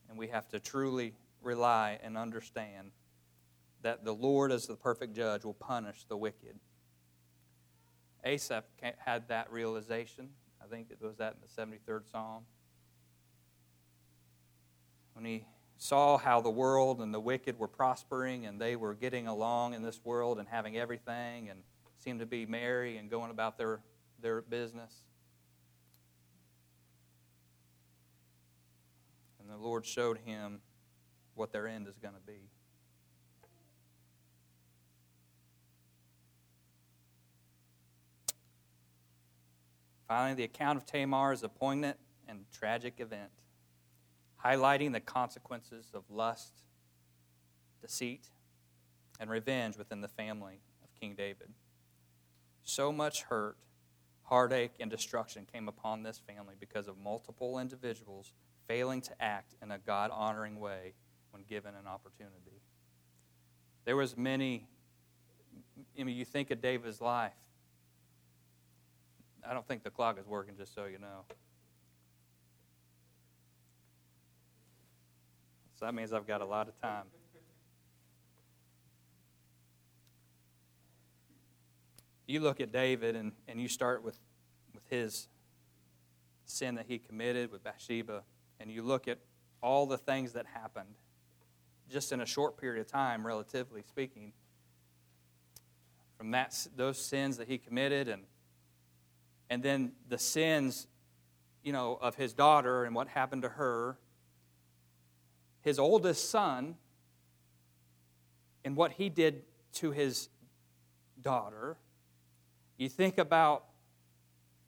and 0.08 0.18
we 0.18 0.28
have 0.28 0.48
to 0.48 0.60
truly 0.60 1.16
rely 1.40 1.98
and 2.02 2.16
understand 2.16 2.92
that 3.82 4.04
the 4.04 4.12
Lord, 4.12 4.52
as 4.52 4.66
the 4.66 4.76
perfect 4.76 5.14
judge, 5.14 5.44
will 5.44 5.54
punish 5.54 6.04
the 6.08 6.16
wicked. 6.16 6.58
Asaph 8.24 8.64
had 8.98 9.28
that 9.28 9.50
realization. 9.52 10.30
I 10.62 10.66
think 10.68 10.88
it 10.90 11.04
was 11.04 11.16
that 11.16 11.34
in 11.34 11.40
the 11.40 11.78
73rd 11.92 12.10
Psalm. 12.10 12.44
When 15.14 15.24
he 15.24 15.44
saw 15.76 16.16
how 16.16 16.40
the 16.40 16.50
world 16.50 17.00
and 17.00 17.12
the 17.12 17.20
wicked 17.20 17.58
were 17.58 17.68
prospering 17.68 18.46
and 18.46 18.60
they 18.60 18.76
were 18.76 18.94
getting 18.94 19.26
along 19.26 19.74
in 19.74 19.82
this 19.82 20.00
world 20.04 20.38
and 20.38 20.48
having 20.48 20.76
everything 20.76 21.50
and 21.50 21.60
seemed 21.98 22.20
to 22.20 22.26
be 22.26 22.46
merry 22.46 22.98
and 22.98 23.10
going 23.10 23.30
about 23.30 23.58
their, 23.58 23.80
their 24.20 24.42
business. 24.42 24.94
And 29.40 29.50
the 29.50 29.56
Lord 29.56 29.84
showed 29.84 30.18
him 30.18 30.60
what 31.34 31.52
their 31.52 31.66
end 31.66 31.88
is 31.88 31.98
going 31.98 32.14
to 32.14 32.20
be. 32.20 32.51
Finally, 40.12 40.34
the 40.34 40.44
account 40.44 40.76
of 40.76 40.84
Tamar 40.84 41.32
is 41.32 41.42
a 41.42 41.48
poignant 41.48 41.96
and 42.28 42.44
tragic 42.52 42.96
event, 42.98 43.30
highlighting 44.44 44.92
the 44.92 45.00
consequences 45.00 45.90
of 45.94 46.04
lust, 46.10 46.52
deceit, 47.80 48.26
and 49.18 49.30
revenge 49.30 49.78
within 49.78 50.02
the 50.02 50.08
family 50.08 50.60
of 50.84 51.00
King 51.00 51.14
David. 51.14 51.48
So 52.62 52.92
much 52.92 53.22
hurt, 53.22 53.56
heartache, 54.24 54.72
and 54.80 54.90
destruction 54.90 55.46
came 55.50 55.66
upon 55.66 56.02
this 56.02 56.18
family 56.18 56.56
because 56.60 56.88
of 56.88 56.98
multiple 56.98 57.58
individuals 57.58 58.34
failing 58.68 59.00
to 59.00 59.12
act 59.18 59.54
in 59.62 59.70
a 59.70 59.78
God 59.78 60.10
honoring 60.12 60.60
way 60.60 60.92
when 61.30 61.42
given 61.48 61.74
an 61.74 61.86
opportunity. 61.86 62.60
There 63.86 63.96
was 63.96 64.14
many 64.18 64.66
I 65.98 66.04
mean, 66.04 66.16
you 66.16 66.26
think 66.26 66.50
of 66.50 66.60
David's 66.60 67.00
life. 67.00 67.32
I 69.48 69.54
don't 69.54 69.66
think 69.66 69.82
the 69.82 69.90
clock 69.90 70.18
is 70.18 70.26
working, 70.26 70.54
just 70.56 70.74
so 70.74 70.84
you 70.84 70.98
know. 70.98 71.24
So 75.78 75.86
that 75.86 75.94
means 75.94 76.12
I've 76.12 76.26
got 76.26 76.40
a 76.40 76.44
lot 76.44 76.68
of 76.68 76.80
time. 76.80 77.06
You 82.26 82.40
look 82.40 82.60
at 82.60 82.72
David 82.72 83.16
and, 83.16 83.32
and 83.48 83.60
you 83.60 83.68
start 83.68 84.04
with, 84.04 84.18
with 84.72 84.84
his 84.88 85.28
sin 86.44 86.76
that 86.76 86.86
he 86.86 86.98
committed 86.98 87.50
with 87.50 87.64
Bathsheba, 87.64 88.22
and 88.60 88.70
you 88.70 88.82
look 88.82 89.08
at 89.08 89.18
all 89.60 89.86
the 89.86 89.98
things 89.98 90.32
that 90.32 90.46
happened 90.46 90.94
just 91.90 92.12
in 92.12 92.20
a 92.20 92.26
short 92.26 92.56
period 92.58 92.80
of 92.80 92.86
time, 92.86 93.26
relatively 93.26 93.82
speaking, 93.82 94.32
from 96.16 96.30
that, 96.30 96.54
those 96.76 96.98
sins 96.98 97.36
that 97.36 97.48
he 97.48 97.58
committed 97.58 98.08
and 98.08 98.22
and 99.52 99.62
then 99.62 99.92
the 100.08 100.16
sins, 100.16 100.86
you 101.62 101.74
know, 101.74 101.98
of 102.00 102.14
his 102.14 102.32
daughter 102.32 102.84
and 102.84 102.94
what 102.94 103.06
happened 103.06 103.42
to 103.42 103.50
her, 103.50 103.98
his 105.60 105.78
oldest 105.78 106.30
son, 106.30 106.76
and 108.64 108.74
what 108.76 108.92
he 108.92 109.10
did 109.10 109.42
to 109.74 109.90
his 109.90 110.30
daughter. 111.20 111.76
You 112.78 112.88
think 112.88 113.18
about 113.18 113.66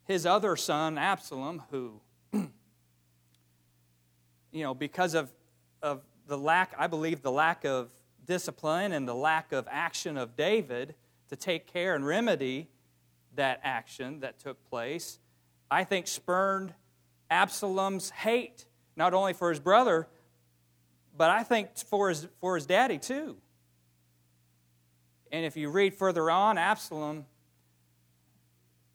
his 0.03 0.23
other 0.23 0.55
son, 0.55 0.99
Absalom, 0.99 1.63
who, 1.71 1.99
you 2.31 2.49
know, 4.53 4.75
because 4.75 5.15
of, 5.15 5.33
of 5.81 6.03
the 6.27 6.37
lack, 6.37 6.75
I 6.77 6.85
believe, 6.85 7.23
the 7.23 7.31
lack 7.31 7.65
of 7.65 7.89
discipline 8.23 8.91
and 8.91 9.07
the 9.07 9.15
lack 9.15 9.51
of 9.51 9.67
action 9.67 10.15
of 10.15 10.35
David 10.35 10.93
to 11.29 11.35
take 11.35 11.65
care 11.65 11.95
and 11.95 12.05
remedy 12.05 12.69
that 13.35 13.59
action 13.63 14.19
that 14.21 14.39
took 14.39 14.63
place, 14.69 15.19
I 15.69 15.83
think 15.83 16.07
spurned 16.07 16.73
Absalom's 17.29 18.09
hate, 18.09 18.65
not 18.95 19.13
only 19.13 19.33
for 19.33 19.49
his 19.49 19.59
brother, 19.59 20.07
but 21.17 21.29
I 21.29 21.43
think 21.43 21.77
for 21.77 22.09
his, 22.09 22.27
for 22.39 22.55
his 22.55 22.65
daddy 22.65 22.97
too. 22.97 23.37
And 25.31 25.45
if 25.45 25.57
you 25.57 25.69
read 25.69 25.93
further 25.93 26.29
on, 26.29 26.57
Absalom 26.57 27.25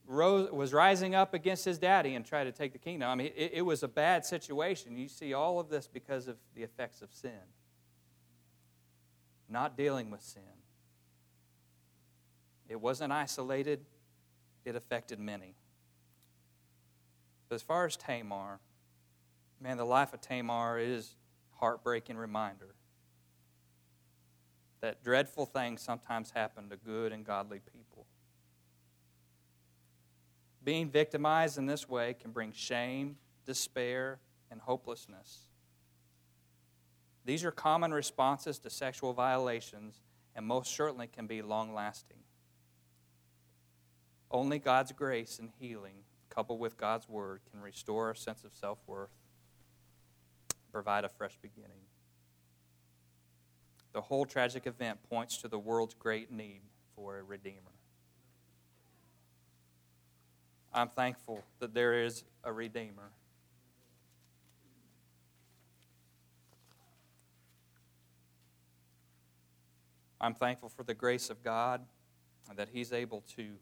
rose, 0.07 0.51
was 0.51 0.72
rising 0.72 1.14
up 1.14 1.34
against 1.34 1.64
his 1.64 1.78
daddy 1.78 2.14
and 2.14 2.24
tried 2.24 2.45
to 2.45 2.53
take 2.53 2.72
the 2.72 2.78
kingdom. 2.78 3.09
I 3.09 3.14
mean, 3.14 3.30
it, 3.36 3.53
it 3.55 3.62
was 3.62 3.82
a 3.82 3.88
bad 3.88 4.24
situation. 4.24 4.97
You 4.97 5.09
see 5.09 5.32
all 5.32 5.61
of 5.61 5.68
this 5.68 5.86
because 5.86 6.28
of 6.28 6.36
the 6.55 6.62
effects 6.62 7.01
of 7.01 7.12
sin, 7.12 7.30
not 9.49 9.76
dealing 9.76 10.11
with 10.11 10.22
sin. 10.22 10.43
It 12.68 12.80
wasn't 12.80 13.12
isolated, 13.12 13.84
it 14.64 14.76
affected 14.76 15.18
many. 15.18 15.54
But 17.48 17.56
as 17.56 17.62
far 17.62 17.86
as 17.86 17.96
Tamar, 17.96 18.61
man, 19.61 19.76
the 19.76 19.84
life 19.84 20.12
of 20.12 20.20
Tamar 20.20 20.78
is 20.78 21.16
a 21.54 21.58
heartbreaking 21.58 22.16
reminder 22.16 22.74
that 24.80 25.02
dreadful 25.02 25.46
things 25.46 25.82
sometimes 25.82 26.30
happen 26.30 26.68
to 26.70 26.76
good 26.76 27.12
and 27.12 27.24
godly 27.24 27.61
people. 27.61 28.06
Being 30.62 30.90
victimized 30.90 31.58
in 31.58 31.66
this 31.66 31.88
way 31.88 32.14
can 32.14 32.30
bring 32.30 32.52
shame, 32.52 33.16
despair, 33.44 34.18
and 34.50 34.61
hopelessness. 34.61 35.48
These 37.24 37.44
are 37.44 37.50
common 37.50 37.92
responses 37.92 38.58
to 38.61 38.70
sexual 38.70 39.12
violations 39.12 40.00
and 40.34 40.46
most 40.46 40.74
certainly 40.74 41.06
can 41.06 41.26
be 41.26 41.42
long 41.42 41.74
lasting. 41.74 42.18
Only 44.30 44.58
God's 44.58 44.92
grace 44.92 45.38
and 45.38 45.50
healing, 45.58 46.04
coupled 46.28 46.60
with 46.60 46.76
God's 46.76 47.08
word, 47.08 47.40
can 47.50 47.60
restore 47.60 48.10
a 48.10 48.16
sense 48.16 48.44
of 48.44 48.54
self 48.54 48.78
worth, 48.86 49.10
provide 50.70 51.04
a 51.04 51.08
fresh 51.08 51.36
beginning. 51.42 51.82
The 53.92 54.00
whole 54.00 54.24
tragic 54.24 54.66
event 54.66 55.00
points 55.08 55.38
to 55.38 55.48
the 55.48 55.58
world's 55.58 55.94
great 55.94 56.30
need 56.30 56.60
for 56.94 57.18
a 57.18 57.22
Redeemer. 57.24 57.56
I'm 60.72 60.88
thankful 60.88 61.42
that 61.58 61.74
there 61.74 62.04
is 62.04 62.22
a 62.44 62.52
Redeemer. 62.52 63.10
I'm 70.20 70.34
thankful 70.34 70.68
for 70.68 70.84
the 70.84 70.94
grace 70.94 71.30
of 71.30 71.42
God 71.42 71.80
and 72.48 72.56
that 72.58 72.68
He's 72.72 72.92
able 72.92 73.22
to 73.36 73.54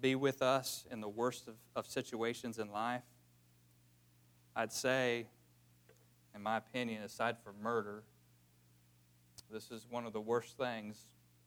be 0.00 0.14
with 0.14 0.42
us 0.42 0.84
in 0.90 1.00
the 1.00 1.08
worst 1.08 1.48
of, 1.48 1.54
of 1.76 1.86
situations 1.86 2.58
in 2.58 2.70
life. 2.70 3.02
I'd 4.56 4.72
say, 4.72 5.26
in 6.34 6.42
my 6.42 6.56
opinion, 6.56 7.02
aside 7.02 7.36
from 7.44 7.54
murder, 7.62 8.02
this 9.50 9.70
is 9.70 9.86
one 9.90 10.06
of 10.06 10.12
the 10.12 10.20
worst 10.20 10.56
things 10.56 10.98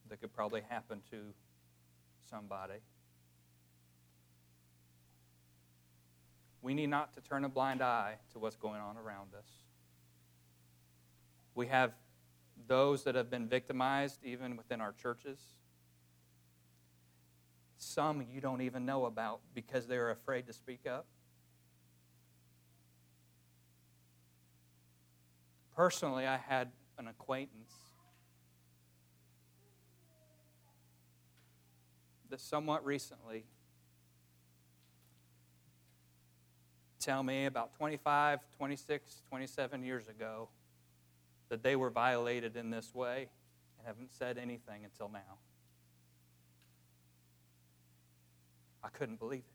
that 0.10 0.20
could 0.20 0.34
probably 0.34 0.62
happen 0.70 1.02
to 1.12 1.18
somebody. 2.30 2.80
We 6.62 6.74
need 6.74 6.88
not 6.88 7.14
to 7.14 7.22
turn 7.22 7.44
a 7.44 7.50
blind 7.50 7.82
eye 7.82 8.16
to 8.32 8.40
what's 8.40 8.56
going 8.56 8.80
on 8.80 8.98
around 8.98 9.34
us. 9.38 9.48
We 11.56 11.68
have 11.68 11.92
those 12.68 13.04
that 13.04 13.16
have 13.16 13.30
been 13.30 13.48
victimized, 13.48 14.24
even 14.24 14.56
within 14.56 14.80
our 14.82 14.94
churches. 14.94 15.40
Some 17.84 18.26
you 18.34 18.42
don't 18.42 18.62
even 18.62 18.86
know 18.86 19.06
about 19.06 19.42
because 19.54 19.88
they're 19.88 20.12
afraid 20.12 20.48
to 20.48 20.54
speak 20.54 20.88
up. 20.88 21.06
Personally, 25.76 26.26
I 26.26 26.38
had 26.38 26.72
an 26.98 27.08
acquaintance 27.08 27.74
that 32.30 32.40
somewhat 32.40 32.86
recently 32.86 33.46
tell 37.00 37.22
me 37.22 37.46
about 37.46 37.74
25, 37.74 38.40
26, 38.58 39.22
27 39.30 39.84
years 39.84 40.08
ago 40.08 40.48
that 41.50 41.62
they 41.64 41.76
were 41.76 41.90
violated 41.90 42.56
in 42.56 42.70
this 42.70 42.96
way 42.96 43.30
and 43.78 43.88
haven't 43.88 44.12
said 44.14 44.38
anything 44.38 44.86
until 44.86 45.10
now. 45.10 45.38
I 48.84 48.90
couldn't 48.90 49.20
believe 49.20 49.40
it. 49.40 49.46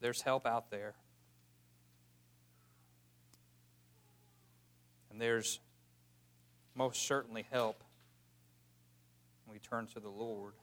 There's 0.00 0.20
help 0.20 0.46
out 0.46 0.70
there. 0.70 0.94
And 5.10 5.20
there's 5.20 5.60
most 6.74 7.06
certainly 7.06 7.46
help 7.50 7.82
when 9.46 9.54
we 9.54 9.60
turn 9.60 9.86
to 9.94 10.00
the 10.00 10.08
Lord. 10.08 10.54